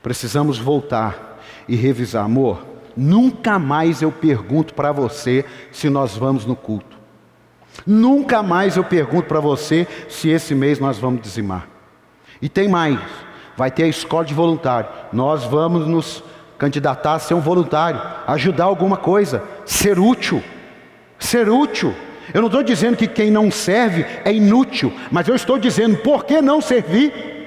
Precisamos 0.00 0.58
voltar 0.58 1.40
e 1.66 1.74
revisar, 1.74 2.24
amor. 2.24 2.69
Nunca 3.02 3.58
mais 3.58 4.02
eu 4.02 4.12
pergunto 4.12 4.74
para 4.74 4.92
você 4.92 5.42
se 5.72 5.88
nós 5.88 6.18
vamos 6.18 6.44
no 6.44 6.54
culto. 6.54 6.98
Nunca 7.86 8.42
mais 8.42 8.76
eu 8.76 8.84
pergunto 8.84 9.26
para 9.26 9.40
você 9.40 9.88
se 10.06 10.28
esse 10.28 10.54
mês 10.54 10.78
nós 10.78 10.98
vamos 10.98 11.22
dizimar. 11.22 11.66
E 12.42 12.48
tem 12.48 12.68
mais, 12.68 12.98
vai 13.56 13.70
ter 13.70 13.84
a 13.84 13.88
escola 13.88 14.26
de 14.26 14.34
voluntário. 14.34 14.90
Nós 15.14 15.44
vamos 15.44 15.86
nos 15.86 16.22
candidatar 16.58 17.14
a 17.14 17.18
ser 17.18 17.32
um 17.32 17.40
voluntário, 17.40 18.02
ajudar 18.26 18.64
alguma 18.64 18.98
coisa, 18.98 19.42
ser 19.64 19.98
útil. 19.98 20.44
Ser 21.18 21.48
útil. 21.48 21.94
Eu 22.34 22.42
não 22.42 22.48
estou 22.48 22.62
dizendo 22.62 22.98
que 22.98 23.08
quem 23.08 23.30
não 23.30 23.50
serve 23.50 24.04
é 24.26 24.30
inútil, 24.30 24.92
mas 25.10 25.26
eu 25.26 25.34
estou 25.34 25.58
dizendo 25.58 25.96
por 25.96 26.26
que 26.26 26.42
não 26.42 26.60
servir? 26.60 27.39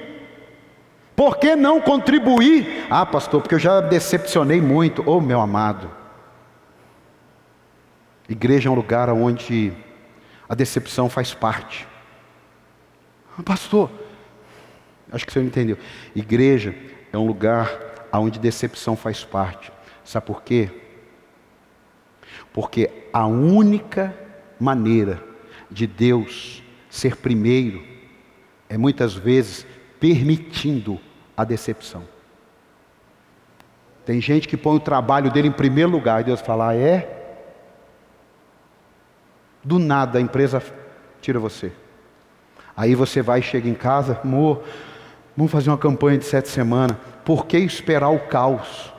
Por 1.16 1.38
que 1.38 1.54
não 1.54 1.80
contribuir? 1.80 2.86
Ah, 2.90 3.06
pastor, 3.06 3.40
porque 3.40 3.54
eu 3.54 3.58
já 3.58 3.80
decepcionei 3.80 4.60
muito. 4.60 5.02
Oh, 5.06 5.20
meu 5.20 5.40
amado. 5.40 5.90
Igreja 8.28 8.68
é 8.68 8.72
um 8.72 8.74
lugar 8.74 9.08
onde 9.10 9.72
a 10.48 10.54
decepção 10.54 11.08
faz 11.08 11.32
parte. 11.32 11.86
Ah, 13.38 13.42
pastor, 13.42 13.90
acho 15.12 15.24
que 15.24 15.32
você 15.32 15.38
não 15.38 15.46
entendeu. 15.46 15.78
Igreja 16.14 16.74
é 17.12 17.18
um 17.18 17.26
lugar 17.26 17.70
onde 18.12 18.38
decepção 18.38 18.96
faz 18.96 19.24
parte. 19.24 19.72
Sabe 20.04 20.26
por 20.26 20.42
quê? 20.42 20.70
Porque 22.52 22.90
a 23.12 23.26
única 23.26 24.14
maneira 24.58 25.22
de 25.70 25.86
Deus 25.86 26.62
ser 26.88 27.16
primeiro 27.16 27.82
é 28.68 28.76
muitas 28.78 29.14
vezes 29.14 29.66
permitindo 30.04 31.00
a 31.34 31.44
decepção. 31.44 32.04
Tem 34.04 34.20
gente 34.20 34.46
que 34.46 34.54
põe 34.54 34.76
o 34.76 34.80
trabalho 34.80 35.30
dele 35.30 35.48
em 35.48 35.52
primeiro 35.52 35.90
lugar 35.90 36.20
e 36.20 36.24
Deus 36.24 36.42
fala: 36.42 36.68
ah, 36.68 36.76
é? 36.76 37.38
Do 39.64 39.78
nada 39.78 40.18
a 40.18 40.20
empresa 40.20 40.62
tira 41.22 41.38
você. 41.38 41.72
Aí 42.76 42.94
você 42.94 43.22
vai 43.22 43.38
e 43.38 43.42
chega 43.42 43.66
em 43.66 43.72
casa, 43.72 44.20
amor, 44.22 44.62
vamos 45.34 45.50
fazer 45.50 45.70
uma 45.70 45.78
campanha 45.78 46.18
de 46.18 46.26
sete 46.26 46.50
semanas. 46.50 46.98
Por 47.24 47.46
que 47.46 47.56
esperar 47.56 48.10
o 48.10 48.20
caos 48.28 48.92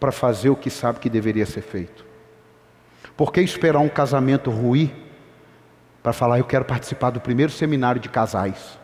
para 0.00 0.10
fazer 0.10 0.48
o 0.48 0.56
que 0.56 0.70
sabe 0.70 1.00
que 1.00 1.10
deveria 1.10 1.44
ser 1.44 1.60
feito? 1.60 2.06
Por 3.14 3.30
que 3.30 3.42
esperar 3.42 3.80
um 3.80 3.90
casamento 3.90 4.50
ruim 4.50 4.90
para 6.02 6.14
falar, 6.14 6.38
eu 6.38 6.46
quero 6.46 6.64
participar 6.64 7.10
do 7.10 7.20
primeiro 7.20 7.52
seminário 7.52 8.00
de 8.00 8.08
casais? 8.08 8.78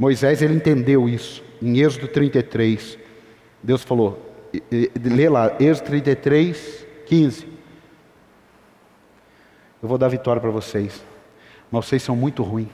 Moisés 0.00 0.40
ele 0.40 0.54
entendeu 0.54 1.06
isso. 1.06 1.44
Em 1.60 1.78
Êxodo 1.78 2.08
33, 2.08 2.98
Deus 3.62 3.82
falou, 3.82 4.34
lê 4.98 5.28
lá, 5.28 5.54
Êxodo 5.60 5.88
33, 5.88 6.86
15. 7.04 7.46
Eu 9.82 9.88
vou 9.90 9.98
dar 9.98 10.08
vitória 10.08 10.40
para 10.40 10.50
vocês. 10.50 11.04
Mas 11.70 11.84
vocês 11.84 12.02
são 12.02 12.16
muito 12.16 12.42
ruins. 12.42 12.70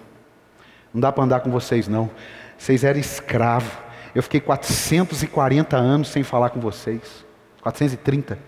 Não 0.95 1.01
dá 1.01 1.11
para 1.11 1.25
andar 1.25 1.41
com 1.41 1.51
vocês 1.51 1.89
não. 1.89 2.09
Vocês 2.57 2.85
eram 2.85 3.01
escravos. 3.01 3.73
Eu 4.15 4.23
fiquei 4.23 4.39
440 4.39 5.77
anos 5.77 6.11
sem 6.11 6.23
falar 6.23 6.51
com 6.51 6.61
vocês. 6.61 7.27
430. 7.61 8.39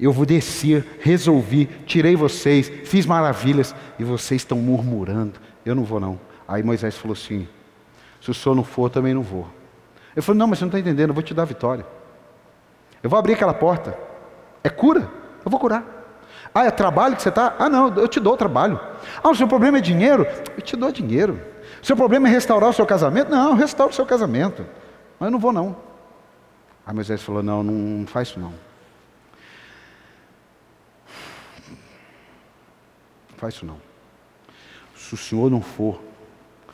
Eu 0.00 0.12
vou 0.12 0.24
descer, 0.24 0.86
resolvi, 0.98 1.66
tirei 1.84 2.16
vocês, 2.16 2.72
fiz 2.86 3.04
maravilhas 3.04 3.74
e 3.98 4.02
vocês 4.02 4.40
estão 4.40 4.56
murmurando. 4.56 5.38
Eu 5.62 5.74
não 5.74 5.84
vou 5.84 6.00
não. 6.00 6.18
Aí 6.48 6.62
Moisés 6.62 6.96
falou 6.96 7.12
assim: 7.12 7.46
se 8.22 8.30
o 8.30 8.34
senhor 8.34 8.54
não 8.54 8.62
for, 8.62 8.88
também 8.88 9.12
não 9.12 9.22
vou. 9.22 9.48
Ele 10.14 10.22
falou: 10.22 10.38
Não, 10.38 10.46
mas 10.46 10.58
você 10.58 10.64
não 10.64 10.68
está 10.68 10.78
entendendo, 10.78 11.10
eu 11.10 11.14
vou 11.14 11.24
te 11.24 11.34
dar 11.34 11.42
a 11.42 11.46
vitória. 11.46 11.84
Eu 13.02 13.10
vou 13.10 13.18
abrir 13.18 13.32
aquela 13.32 13.52
porta. 13.52 13.98
É 14.62 14.68
cura? 14.68 15.10
Eu 15.44 15.50
vou 15.50 15.58
curar. 15.58 15.84
Ah, 16.54 16.64
é 16.64 16.70
trabalho 16.70 17.16
que 17.16 17.22
você 17.22 17.30
está? 17.30 17.56
Ah, 17.58 17.68
não, 17.68 17.92
eu 17.96 18.06
te 18.06 18.20
dou 18.20 18.36
trabalho. 18.36 18.78
Ah, 19.22 19.28
o 19.28 19.34
seu 19.34 19.48
problema 19.48 19.78
é 19.78 19.80
dinheiro? 19.80 20.24
Eu 20.56 20.62
te 20.62 20.76
dou 20.76 20.92
dinheiro. 20.92 21.40
Seu 21.82 21.96
problema 21.96 22.28
é 22.28 22.30
restaurar 22.30 22.70
o 22.70 22.72
seu 22.72 22.86
casamento? 22.86 23.28
Não, 23.28 23.50
eu 23.50 23.56
restauro 23.56 23.90
o 23.90 23.94
seu 23.94 24.06
casamento. 24.06 24.64
Mas 25.18 25.26
eu 25.26 25.32
não 25.32 25.40
vou, 25.40 25.52
não. 25.52 25.74
Aí 26.86 26.94
Moisés 26.94 27.20
falou: 27.22 27.42
Não, 27.42 27.64
não 27.64 28.06
faz 28.06 28.28
isso, 28.28 28.38
não. 28.38 28.52
Não 33.30 33.36
faz 33.36 33.54
isso, 33.54 33.66
não. 33.66 33.80
Se 34.94 35.14
o 35.14 35.16
senhor 35.16 35.50
não 35.50 35.60
for, 35.60 36.00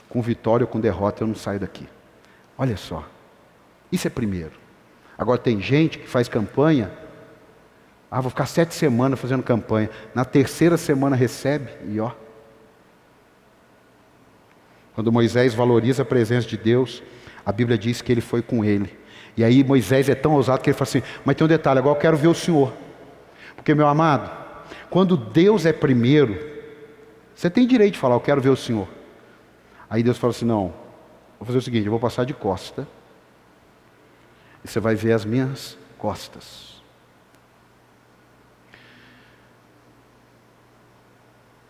com 0.09 0.23
vitória 0.23 0.65
ou 0.65 0.69
com 0.69 0.81
derrota, 0.81 1.23
eu 1.23 1.29
não 1.29 1.35
saio 1.35 1.61
daqui. 1.61 1.87
Olha 2.57 2.77
só. 2.77 3.05
Isso 3.91 4.07
é 4.07 4.11
primeiro. 4.11 4.53
Agora 5.17 5.39
tem 5.39 5.61
gente 5.61 5.99
que 5.99 6.09
faz 6.09 6.29
campanha. 6.29 6.91
Ah, 8.11 8.21
vou 8.21 8.31
ficar 8.31 8.47
sete 8.47 8.75
semanas 8.75 9.21
fazendo 9.21 9.43
campanha. 9.43 9.91
Na 10.15 10.25
terceira 10.25 10.77
semana 10.77 11.17
recebe 11.17 11.71
e 11.89 12.01
ó. 12.01 12.13
Quando 14.95 15.13
Moisés 15.13 15.55
valoriza 15.55 16.03
a 16.03 16.07
presença 16.07 16.47
de 16.49 16.57
Deus, 16.57 17.03
a 17.45 17.53
Bíblia 17.53 17.79
diz 17.79 18.03
que 18.03 18.11
ele 18.11 18.21
foi 18.21 18.43
com 18.43 18.65
ele. 18.65 18.99
E 19.37 19.45
aí 19.45 19.63
Moisés 19.63 20.09
é 20.09 20.15
tão 20.15 20.33
ousado 20.33 20.61
que 20.61 20.71
ele 20.71 20.77
fala 20.77 20.89
assim: 20.89 21.03
Mas 21.25 21.37
tem 21.37 21.45
um 21.45 21.49
detalhe, 21.49 21.79
agora 21.79 21.97
eu 21.97 22.01
quero 22.01 22.17
ver 22.17 22.29
o 22.29 22.35
Senhor. 22.35 22.73
Porque, 23.55 23.75
meu 23.75 23.87
amado, 23.87 24.31
quando 24.91 25.17
Deus 25.17 25.67
é 25.67 25.73
primeiro, 25.73 26.39
você 27.35 27.49
tem 27.49 27.67
direito 27.67 27.95
de 27.95 27.99
falar, 28.01 28.17
eu 28.17 28.21
quero 28.21 28.41
ver 28.41 28.49
o 28.49 28.57
Senhor. 28.57 28.89
Aí 29.91 30.03
Deus 30.03 30.19
fala 30.19 30.33
assim: 30.33 30.45
Não, 30.45 30.73
vou 31.39 31.47
fazer 31.47 31.59
o 31.59 31.63
seguinte, 31.63 31.87
eu 31.87 31.91
vou 31.91 32.01
passar 32.01 32.25
de 32.25 32.35
costa. 32.35 32.87
E 34.65 34.69
você 34.69 34.81
vai 34.81 34.95
ver 34.95 35.13
as 35.13 35.25
minhas 35.25 35.79
costas. 35.97 36.83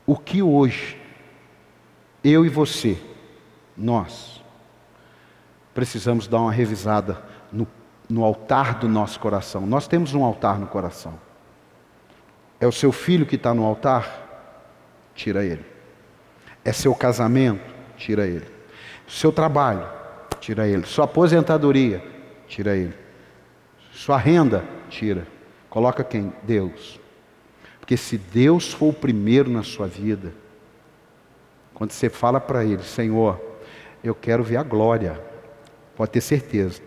O 0.06 0.16
que 0.16 0.42
hoje, 0.42 0.98
eu 2.24 2.46
e 2.46 2.48
você, 2.48 2.98
nós, 3.76 4.42
precisamos 5.74 6.26
dar 6.26 6.40
uma 6.40 6.50
revisada 6.50 7.22
no, 7.52 7.68
no 8.08 8.24
altar 8.24 8.78
do 8.78 8.88
nosso 8.88 9.20
coração. 9.20 9.66
Nós 9.66 9.86
temos 9.86 10.14
um 10.14 10.24
altar 10.24 10.58
no 10.58 10.66
coração. 10.66 11.20
É 12.58 12.66
o 12.66 12.72
seu 12.72 12.90
filho 12.90 13.26
que 13.26 13.36
está 13.36 13.52
no 13.52 13.64
altar? 13.64 14.26
Tira 15.14 15.44
ele. 15.44 15.64
É 16.64 16.72
seu 16.72 16.94
casamento? 16.94 17.77
Tira 17.98 18.26
ele. 18.26 18.46
Seu 19.06 19.30
trabalho? 19.30 19.86
Tira 20.40 20.66
ele. 20.66 20.86
Sua 20.86 21.04
aposentadoria? 21.04 22.02
Tira 22.46 22.74
ele. 22.74 22.94
Sua 23.92 24.16
renda? 24.16 24.64
Tira. 24.88 25.26
Coloca 25.68 26.02
quem? 26.02 26.32
Deus. 26.42 26.98
Porque 27.78 27.96
se 27.96 28.16
Deus 28.16 28.72
for 28.72 28.88
o 28.88 28.92
primeiro 28.92 29.50
na 29.50 29.62
sua 29.62 29.86
vida, 29.86 30.32
quando 31.74 31.90
você 31.90 32.08
fala 32.08 32.40
para 32.40 32.64
Ele, 32.64 32.82
Senhor, 32.82 33.40
eu 34.02 34.14
quero 34.14 34.42
ver 34.42 34.56
a 34.56 34.62
glória, 34.62 35.20
pode 35.96 36.10
ter 36.10 36.20
certeza 36.20 36.82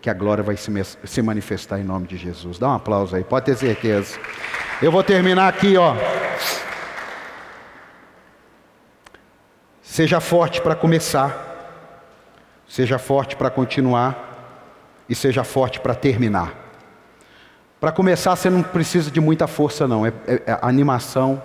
que 0.00 0.10
a 0.10 0.14
glória 0.14 0.42
vai 0.42 0.56
se 0.56 1.22
manifestar 1.22 1.78
em 1.78 1.84
nome 1.84 2.08
de 2.08 2.16
Jesus. 2.16 2.58
Dá 2.58 2.68
um 2.70 2.74
aplauso 2.74 3.14
aí, 3.14 3.22
pode 3.22 3.46
ter 3.46 3.56
certeza. 3.56 4.18
Eu 4.82 4.90
vou 4.90 5.04
terminar 5.04 5.48
aqui, 5.48 5.76
ó. 5.76 5.94
Seja 9.82 10.20
forte 10.20 10.60
para 10.60 10.76
começar, 10.76 11.50
seja 12.68 12.98
forte 12.98 13.34
para 13.34 13.50
continuar 13.50 14.64
e 15.08 15.14
seja 15.14 15.42
forte 15.42 15.80
para 15.80 15.94
terminar. 15.94 16.54
Para 17.80 17.90
começar, 17.90 18.36
você 18.36 18.48
não 18.48 18.62
precisa 18.62 19.10
de 19.10 19.20
muita 19.20 19.48
força, 19.48 19.88
não, 19.88 20.06
é, 20.06 20.12
é, 20.26 20.42
é 20.46 20.58
animação. 20.62 21.42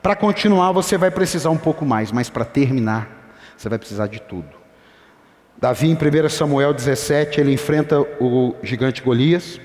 Para 0.00 0.14
continuar, 0.14 0.70
você 0.70 0.96
vai 0.96 1.10
precisar 1.10 1.50
um 1.50 1.58
pouco 1.58 1.84
mais, 1.84 2.12
mas 2.12 2.30
para 2.30 2.44
terminar, 2.44 3.34
você 3.56 3.68
vai 3.68 3.78
precisar 3.78 4.06
de 4.06 4.22
tudo. 4.22 4.48
Davi, 5.56 5.88
em 5.88 5.94
1 5.94 6.28
Samuel 6.28 6.72
17, 6.72 7.40
ele 7.40 7.52
enfrenta 7.52 8.00
o 8.00 8.54
gigante 8.62 9.02
Golias, 9.02 9.60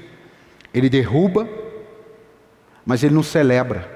ele 0.74 0.90
derruba, 0.90 1.48
mas 2.84 3.04
ele 3.04 3.14
não 3.14 3.24
celebra. 3.24 3.88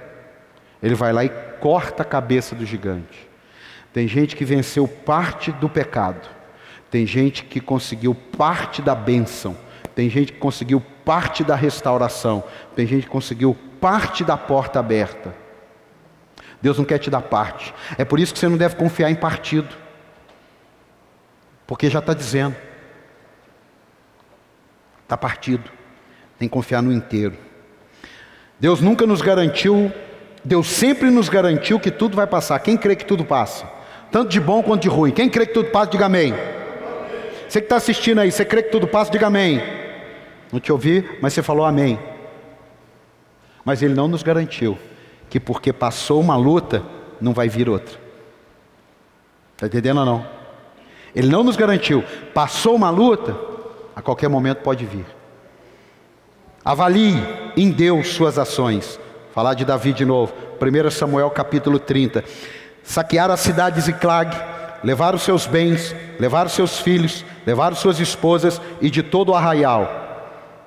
Ele 0.83 0.93
vai 0.93 1.11
lá 1.11 1.25
e 1.25 1.29
corta 1.59 2.03
a 2.03 2.05
cabeça 2.05 2.53
do 2.53 2.63
gigante. 2.63 3.32
Tem 3.93 4.07
gente 4.07 4.35
que 4.35 4.43
venceu 4.43 4.87
parte 4.87 5.51
do 5.51 5.69
pecado. 5.69 6.27
Tem 6.89 7.05
gente 7.05 7.43
que 7.43 7.61
conseguiu 7.61 8.15
parte 8.15 8.81
da 8.81 8.95
bênção. 8.95 9.55
Tem 9.95 10.09
gente 10.09 10.33
que 10.33 10.39
conseguiu 10.39 10.81
parte 11.05 11.43
da 11.43 11.55
restauração. 11.55 12.43
Tem 12.75 12.87
gente 12.87 13.03
que 13.03 13.09
conseguiu 13.09 13.55
parte 13.79 14.23
da 14.23 14.35
porta 14.35 14.79
aberta. 14.79 15.35
Deus 16.59 16.77
não 16.77 16.85
quer 16.85 16.97
te 16.97 17.09
dar 17.09 17.21
parte. 17.21 17.73
É 17.97 18.03
por 18.03 18.19
isso 18.19 18.33
que 18.33 18.39
você 18.39 18.49
não 18.49 18.57
deve 18.57 18.75
confiar 18.75 19.11
em 19.11 19.15
partido. 19.15 19.75
Porque 21.67 21.89
já 21.89 21.99
está 21.99 22.13
dizendo. 22.13 22.55
Está 25.03 25.15
partido. 25.15 25.69
Tem 26.39 26.47
que 26.47 26.53
confiar 26.53 26.81
no 26.81 26.91
inteiro. 26.91 27.37
Deus 28.59 28.81
nunca 28.81 29.05
nos 29.05 29.21
garantiu, 29.21 29.91
Deus 30.43 30.67
sempre 30.67 31.09
nos 31.09 31.27
garantiu 31.27 31.79
que 31.79 31.91
tudo 31.91 32.15
vai 32.15 32.25
passar. 32.25 32.57
Quem 32.59 32.77
crê 32.77 32.95
que 32.95 33.05
tudo 33.05 33.25
passa? 33.25 33.82
Tanto 34.13 34.29
de 34.29 34.39
bom 34.39 34.61
quanto 34.61 34.83
de 34.83 34.89
ruim. 34.89 35.09
Quem 35.09 35.27
crê 35.27 35.47
que 35.47 35.55
tudo 35.55 35.71
passa, 35.71 35.89
diga 35.89 36.05
amém. 36.05 36.35
Você 37.49 37.59
que 37.59 37.65
está 37.65 37.77
assistindo 37.77 38.19
aí, 38.19 38.31
você 38.31 38.45
crê 38.45 38.61
que 38.61 38.69
tudo 38.69 38.87
passa, 38.87 39.11
diga 39.11 39.25
amém. 39.25 39.59
Não 40.51 40.59
te 40.59 40.71
ouvi, 40.71 41.17
mas 41.19 41.33
você 41.33 41.41
falou 41.41 41.65
amém. 41.65 41.97
Mas 43.65 43.81
Ele 43.81 43.95
não 43.95 44.07
nos 44.07 44.21
garantiu 44.21 44.77
que 45.31 45.39
porque 45.39 45.73
passou 45.73 46.21
uma 46.21 46.35
luta, 46.35 46.83
não 47.19 47.33
vai 47.33 47.49
vir 47.49 47.67
outra. 47.67 47.97
Está 49.55 49.65
entendendo 49.65 50.01
ou 50.01 50.05
não? 50.05 50.27
Ele 51.15 51.27
não 51.27 51.43
nos 51.43 51.55
garantiu. 51.55 52.03
Passou 52.35 52.75
uma 52.75 52.91
luta, 52.91 53.35
a 53.95 54.01
qualquer 54.03 54.29
momento 54.29 54.59
pode 54.59 54.85
vir. 54.85 55.07
Avalie 56.63 57.15
em 57.57 57.71
Deus 57.71 58.09
suas 58.09 58.37
ações. 58.37 58.99
Falar 59.33 59.55
de 59.55 59.65
Davi 59.65 59.91
de 59.91 60.05
novo. 60.05 60.35
1 60.61 60.91
Samuel 60.91 61.31
capítulo 61.31 61.79
30. 61.79 62.23
Saquearam 62.83 63.33
a 63.33 63.37
cidade 63.37 63.77
de 63.77 63.81
Ziclag, 63.81 64.35
levaram 64.83 65.17
seus 65.17 65.47
bens, 65.47 65.95
levaram 66.19 66.49
seus 66.49 66.79
filhos, 66.79 67.25
levaram 67.45 67.75
suas 67.75 67.99
esposas 67.99 68.61
e 68.81 68.89
de 68.89 69.01
todo 69.01 69.29
o 69.29 69.35
arraial. 69.35 70.03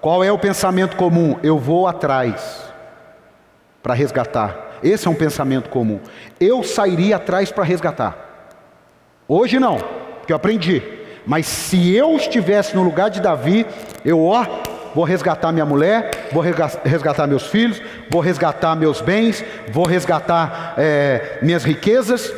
Qual 0.01 0.25
é 0.25 0.33
o 0.33 0.39
pensamento 0.39 0.97
comum? 0.97 1.37
Eu 1.43 1.59
vou 1.59 1.87
atrás 1.87 2.65
para 3.83 3.95
resgatar. 3.95 4.79
Esse 4.83 5.07
é 5.07 5.11
um 5.11 5.15
pensamento 5.15 5.69
comum. 5.69 6.01
Eu 6.41 6.63
sairia 6.63 7.17
atrás 7.17 7.51
para 7.51 7.65
resgatar. 7.65 8.17
Hoje 9.29 9.59
não, 9.59 9.79
porque 10.19 10.33
eu 10.33 10.37
aprendi. 10.37 10.83
Mas 11.27 11.47
se 11.47 11.95
eu 11.95 12.17
estivesse 12.17 12.77
no 12.77 12.85
lugar 12.85 13.11
de 13.11 13.21
Davi, 13.21 13.67
eu 14.05 14.25
ó, 14.25 14.45
vou 14.97 15.05
resgatar 15.05 15.53
minha 15.53 15.67
mulher, 15.67 16.31
vou 16.33 16.43
resgatar 16.43 17.27
meus 17.27 17.49
filhos, 17.49 17.83
vou 18.09 18.23
resgatar 18.23 18.75
meus 18.75 19.03
bens, 19.03 19.45
vou 19.71 19.87
resgatar 19.87 20.73
é, 20.79 21.39
minhas 21.43 21.65
riquezas. 21.65 22.33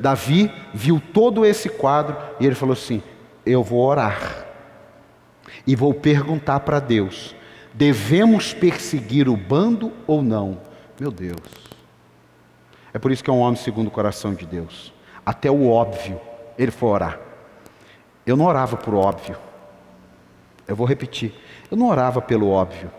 Davi 0.00 0.52
viu 0.74 1.00
todo 1.14 1.46
esse 1.46 1.68
quadro 1.68 2.16
e 2.40 2.46
ele 2.46 2.56
falou 2.56 2.72
assim: 2.72 3.00
Eu 3.46 3.62
vou 3.62 3.86
orar 3.86 4.44
e 5.64 5.76
vou 5.76 5.94
perguntar 5.94 6.58
para 6.60 6.80
Deus: 6.80 7.36
devemos 7.72 8.52
perseguir 8.52 9.28
o 9.28 9.36
bando 9.36 9.92
ou 10.04 10.20
não? 10.20 10.58
Meu 10.98 11.12
Deus. 11.12 11.38
É 12.92 12.98
por 12.98 13.12
isso 13.12 13.22
que 13.22 13.30
é 13.30 13.32
um 13.32 13.38
homem 13.38 13.54
segundo 13.54 13.86
o 13.86 13.92
coração 13.92 14.34
de 14.34 14.44
Deus. 14.44 14.92
Até 15.24 15.48
o 15.48 15.70
óbvio, 15.70 16.20
ele 16.58 16.72
foi 16.72 16.88
orar. 16.88 17.20
Eu 18.26 18.36
não 18.36 18.46
orava 18.46 18.76
por 18.76 18.94
óbvio. 18.94 19.36
Eu 20.66 20.74
vou 20.74 20.88
repetir. 20.88 21.32
Eu 21.70 21.76
não 21.76 21.88
orava 21.88 22.20
pelo 22.20 22.50
óbvio. 22.50 22.90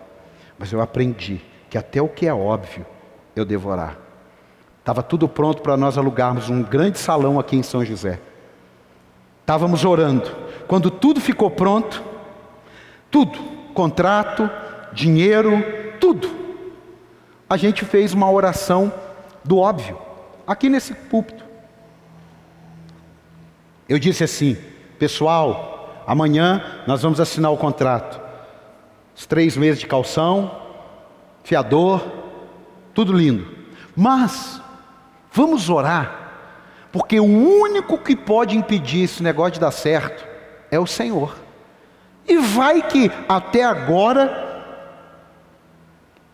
Mas 0.58 0.72
eu 0.72 0.82
aprendi 0.82 1.42
que 1.70 1.78
até 1.78 2.02
o 2.02 2.08
que 2.08 2.28
é 2.28 2.34
óbvio, 2.34 2.86
eu 3.36 3.44
devo 3.44 3.70
orar. 3.70 3.98
Estava 4.80 5.04
tudo 5.04 5.28
pronto 5.28 5.62
para 5.62 5.78
nós 5.78 5.98
alugarmos 5.98 6.50
um 6.50 6.64
grande 6.64 6.98
salão 6.98 7.40
aqui 7.40 7.56
em 7.56 7.64
São 7.64 7.84
José. 7.84 8.20
Estávamos 9.42 9.84
orando. 9.86 10.30
Quando 10.68 10.90
tudo 10.90 11.20
ficou 11.20 11.52
pronto, 11.52 12.04
tudo, 13.10 13.38
contrato, 13.74 14.50
dinheiro, 14.94 15.52
tudo. 16.00 16.30
A 17.50 17.58
gente 17.58 17.84
fez 17.84 18.14
uma 18.14 18.32
oração 18.32 18.92
do 19.44 19.58
óbvio, 19.58 19.98
aqui 20.48 20.70
nesse 20.70 20.94
púlpito. 20.94 21.44
Eu 23.90 24.00
disse 24.00 24.24
assim, 24.24 24.56
pessoal, 24.98 26.04
amanhã 26.08 26.64
nós 26.88 27.02
vamos 27.02 27.20
assinar 27.20 27.52
o 27.52 27.58
contrato. 27.58 28.22
Os 29.16 29.26
três 29.26 29.56
meses 29.58 29.80
de 29.80 29.88
calção, 29.88 30.52
fiador, 31.44 32.02
tudo 32.94 33.14
lindo. 33.14 33.48
Mas, 33.96 34.62
vamos 35.32 35.70
orar, 35.70 36.32
porque 36.92 37.20
o 37.20 37.26
único 37.26 37.98
que 37.98 38.16
pode 38.16 38.58
impedir 38.58 39.04
esse 39.04 39.22
negócio 39.22 39.54
de 39.54 39.60
dar 39.60 39.72
certo 39.72 40.26
é 40.70 40.80
o 40.80 40.88
Senhor. 40.88 41.36
E 42.28 42.38
vai 42.38 42.82
que 42.82 43.12
até 43.28 43.64
agora 43.64 44.50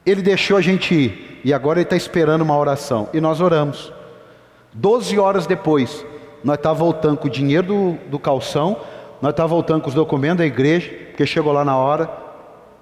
ele 0.05 0.21
deixou 0.21 0.57
a 0.57 0.61
gente 0.61 0.93
ir, 0.93 1.41
e 1.43 1.53
agora 1.53 1.80
ele 1.80 1.86
está 1.86 1.95
esperando 1.95 2.41
uma 2.41 2.57
oração. 2.57 3.09
E 3.13 3.19
nós 3.19 3.41
oramos. 3.41 3.91
Doze 4.73 5.17
horas 5.17 5.47
depois, 5.47 6.05
nós 6.43 6.57
estávamos 6.57 6.80
voltando 6.80 7.17
com 7.17 7.28
o 7.28 7.32
dinheiro 7.32 7.67
do, 7.67 7.91
do 8.09 8.19
calção, 8.19 8.78
nós 9.21 9.32
estávamos 9.32 9.51
voltando 9.51 9.82
com 9.82 9.89
os 9.89 9.95
documentos 9.95 10.38
da 10.38 10.45
igreja, 10.45 10.89
porque 11.07 11.25
chegou 11.25 11.51
lá 11.51 11.65
na 11.65 11.75
hora, 11.75 12.26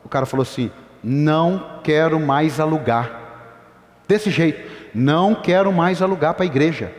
o 0.06 0.10
cara 0.10 0.26
falou 0.26 0.43
assim: 0.43 0.72
não 1.03 1.82
quero 1.84 2.20
mais 2.20 2.60
alugar. 2.60 3.22
Desse 4.08 4.30
jeito, 4.30 4.70
não 4.93 5.34
quero 5.36 5.74
mais 5.74 6.01
alugar 6.01 6.36
para 6.36 6.43
a 6.43 6.45
igreja. 6.45 6.93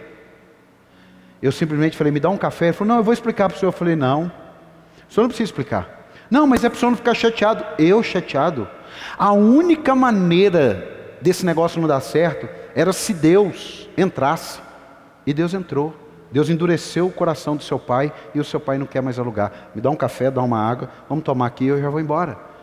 Eu 1.40 1.52
simplesmente 1.52 1.96
falei, 1.96 2.12
me 2.12 2.18
dá 2.18 2.28
um 2.28 2.36
café. 2.36 2.66
Ele 2.66 2.72
falou, 2.72 2.88
não, 2.88 2.96
eu 2.98 3.04
vou 3.04 3.14
explicar 3.14 3.48
para 3.48 3.56
o 3.56 3.58
senhor. 3.58 3.68
Eu 3.68 3.76
falei, 3.76 3.94
não, 3.94 4.30
o 5.08 5.12
senhor 5.12 5.22
não 5.22 5.28
precisa 5.28 5.48
explicar. 5.48 6.08
Não, 6.30 6.46
mas 6.46 6.64
é 6.64 6.68
para 6.68 6.76
o 6.76 6.78
senhor 6.78 6.90
não 6.90 6.96
ficar 6.96 7.14
chateado. 7.14 7.64
Eu 7.78 8.02
chateado. 8.02 8.68
A 9.16 9.32
única 9.32 9.94
maneira 9.94 11.16
desse 11.20 11.46
negócio 11.46 11.80
não 11.80 11.86
dar 11.86 12.00
certo 12.00 12.48
era 12.74 12.92
se 12.92 13.14
Deus 13.14 13.88
entrasse. 13.96 14.60
E 15.24 15.32
Deus 15.32 15.54
entrou. 15.54 15.94
Deus 16.32 16.50
endureceu 16.50 17.06
o 17.06 17.12
coração 17.12 17.56
do 17.56 17.62
seu 17.62 17.78
pai 17.78 18.12
e 18.34 18.40
o 18.40 18.44
seu 18.44 18.58
pai 18.58 18.78
não 18.78 18.86
quer 18.86 19.00
mais 19.00 19.18
alugar. 19.18 19.70
Me 19.74 19.80
dá 19.80 19.90
um 19.90 19.96
café, 19.96 20.30
dá 20.30 20.42
uma 20.42 20.58
água, 20.58 20.90
vamos 21.08 21.24
tomar 21.24 21.46
aqui 21.46 21.64
e 21.64 21.68
eu 21.68 21.80
já 21.80 21.88
vou 21.88 22.00
embora. 22.00 22.55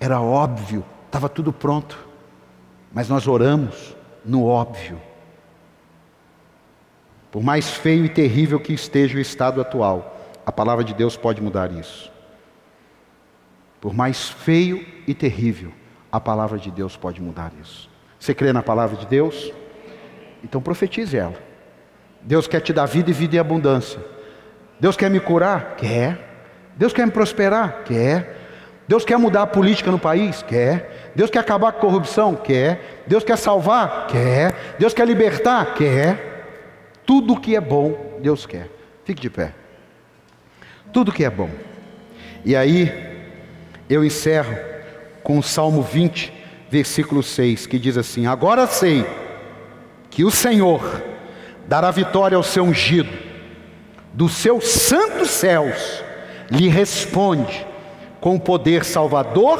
Era 0.00 0.20
óbvio, 0.20 0.82
estava 1.06 1.28
tudo 1.28 1.52
pronto. 1.52 2.08
Mas 2.92 3.08
nós 3.08 3.28
oramos 3.28 3.94
no 4.24 4.46
óbvio. 4.46 5.00
Por 7.30 7.42
mais 7.42 7.70
feio 7.70 8.04
e 8.04 8.08
terrível 8.08 8.58
que 8.58 8.72
esteja 8.72 9.16
o 9.16 9.20
estado 9.20 9.60
atual, 9.60 10.16
a 10.44 10.50
palavra 10.50 10.82
de 10.82 10.94
Deus 10.94 11.16
pode 11.16 11.40
mudar 11.40 11.70
isso. 11.70 12.10
Por 13.80 13.94
mais 13.94 14.28
feio 14.28 14.84
e 15.06 15.14
terrível, 15.14 15.72
a 16.10 16.18
palavra 16.18 16.58
de 16.58 16.70
Deus 16.70 16.96
pode 16.96 17.22
mudar 17.22 17.52
isso. 17.62 17.88
Você 18.18 18.34
crê 18.34 18.52
na 18.52 18.62
palavra 18.62 18.96
de 18.96 19.06
Deus? 19.06 19.52
Então 20.42 20.60
profetize 20.60 21.16
ela. 21.16 21.38
Deus 22.22 22.46
quer 22.46 22.60
te 22.60 22.72
dar 22.72 22.86
vida 22.86 23.10
e 23.10 23.12
vida 23.12 23.36
em 23.36 23.38
abundância. 23.38 24.00
Deus 24.78 24.96
quer 24.96 25.10
me 25.10 25.20
curar? 25.20 25.76
Quer. 25.76 26.18
Deus 26.76 26.92
quer 26.92 27.06
me 27.06 27.12
prosperar? 27.12 27.84
Quer. 27.84 28.39
Deus 28.90 29.04
quer 29.04 29.16
mudar 29.16 29.42
a 29.42 29.46
política 29.46 29.88
no 29.88 30.00
país? 30.00 30.42
Quer. 30.42 31.12
Deus 31.14 31.30
quer 31.30 31.38
acabar 31.38 31.70
com 31.70 31.78
a 31.78 31.80
corrupção? 31.80 32.34
Quer. 32.34 33.04
Deus 33.06 33.22
quer 33.22 33.38
salvar? 33.38 34.08
Quer. 34.08 34.52
Deus 34.80 34.92
quer 34.92 35.06
libertar? 35.06 35.74
Quer. 35.74 36.96
Tudo 37.06 37.38
que 37.38 37.54
é 37.54 37.60
bom, 37.60 38.18
Deus 38.20 38.46
quer. 38.46 38.68
Fique 39.04 39.22
de 39.22 39.30
pé. 39.30 39.54
Tudo 40.92 41.12
que 41.12 41.24
é 41.24 41.30
bom. 41.30 41.48
E 42.44 42.56
aí, 42.56 42.92
eu 43.88 44.04
encerro 44.04 44.58
com 45.22 45.38
o 45.38 45.42
Salmo 45.42 45.82
20, 45.82 46.32
versículo 46.68 47.22
6, 47.22 47.68
que 47.68 47.78
diz 47.78 47.96
assim: 47.96 48.26
Agora 48.26 48.66
sei 48.66 49.06
que 50.10 50.24
o 50.24 50.32
Senhor 50.32 51.00
dará 51.68 51.92
vitória 51.92 52.34
ao 52.34 52.42
seu 52.42 52.64
ungido, 52.64 53.16
dos 54.12 54.32
seus 54.32 54.64
santos 54.64 55.30
céus 55.30 56.02
lhe 56.50 56.66
responde 56.66 57.69
com 58.20 58.36
o 58.36 58.40
poder 58.40 58.84
salvador 58.84 59.58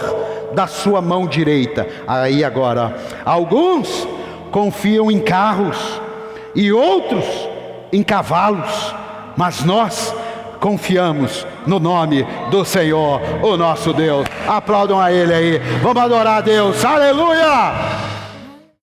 da 0.52 0.66
sua 0.66 1.00
mão 1.00 1.26
direita. 1.26 1.86
Aí 2.06 2.44
agora, 2.44 2.96
alguns 3.24 4.06
confiam 4.50 5.10
em 5.10 5.20
carros 5.20 6.00
e 6.54 6.72
outros 6.72 7.24
em 7.92 8.02
cavalos, 8.02 8.94
mas 9.36 9.64
nós 9.64 10.14
confiamos 10.60 11.46
no 11.66 11.78
nome 11.78 12.26
do 12.50 12.64
Senhor, 12.64 13.20
o 13.42 13.56
nosso 13.56 13.92
Deus. 13.92 14.26
Aplaudam 14.46 15.00
a 15.00 15.12
Ele 15.12 15.32
aí, 15.32 15.58
vamos 15.82 16.02
adorar 16.02 16.38
a 16.38 16.40
Deus, 16.40 16.84
aleluia! 16.84 18.09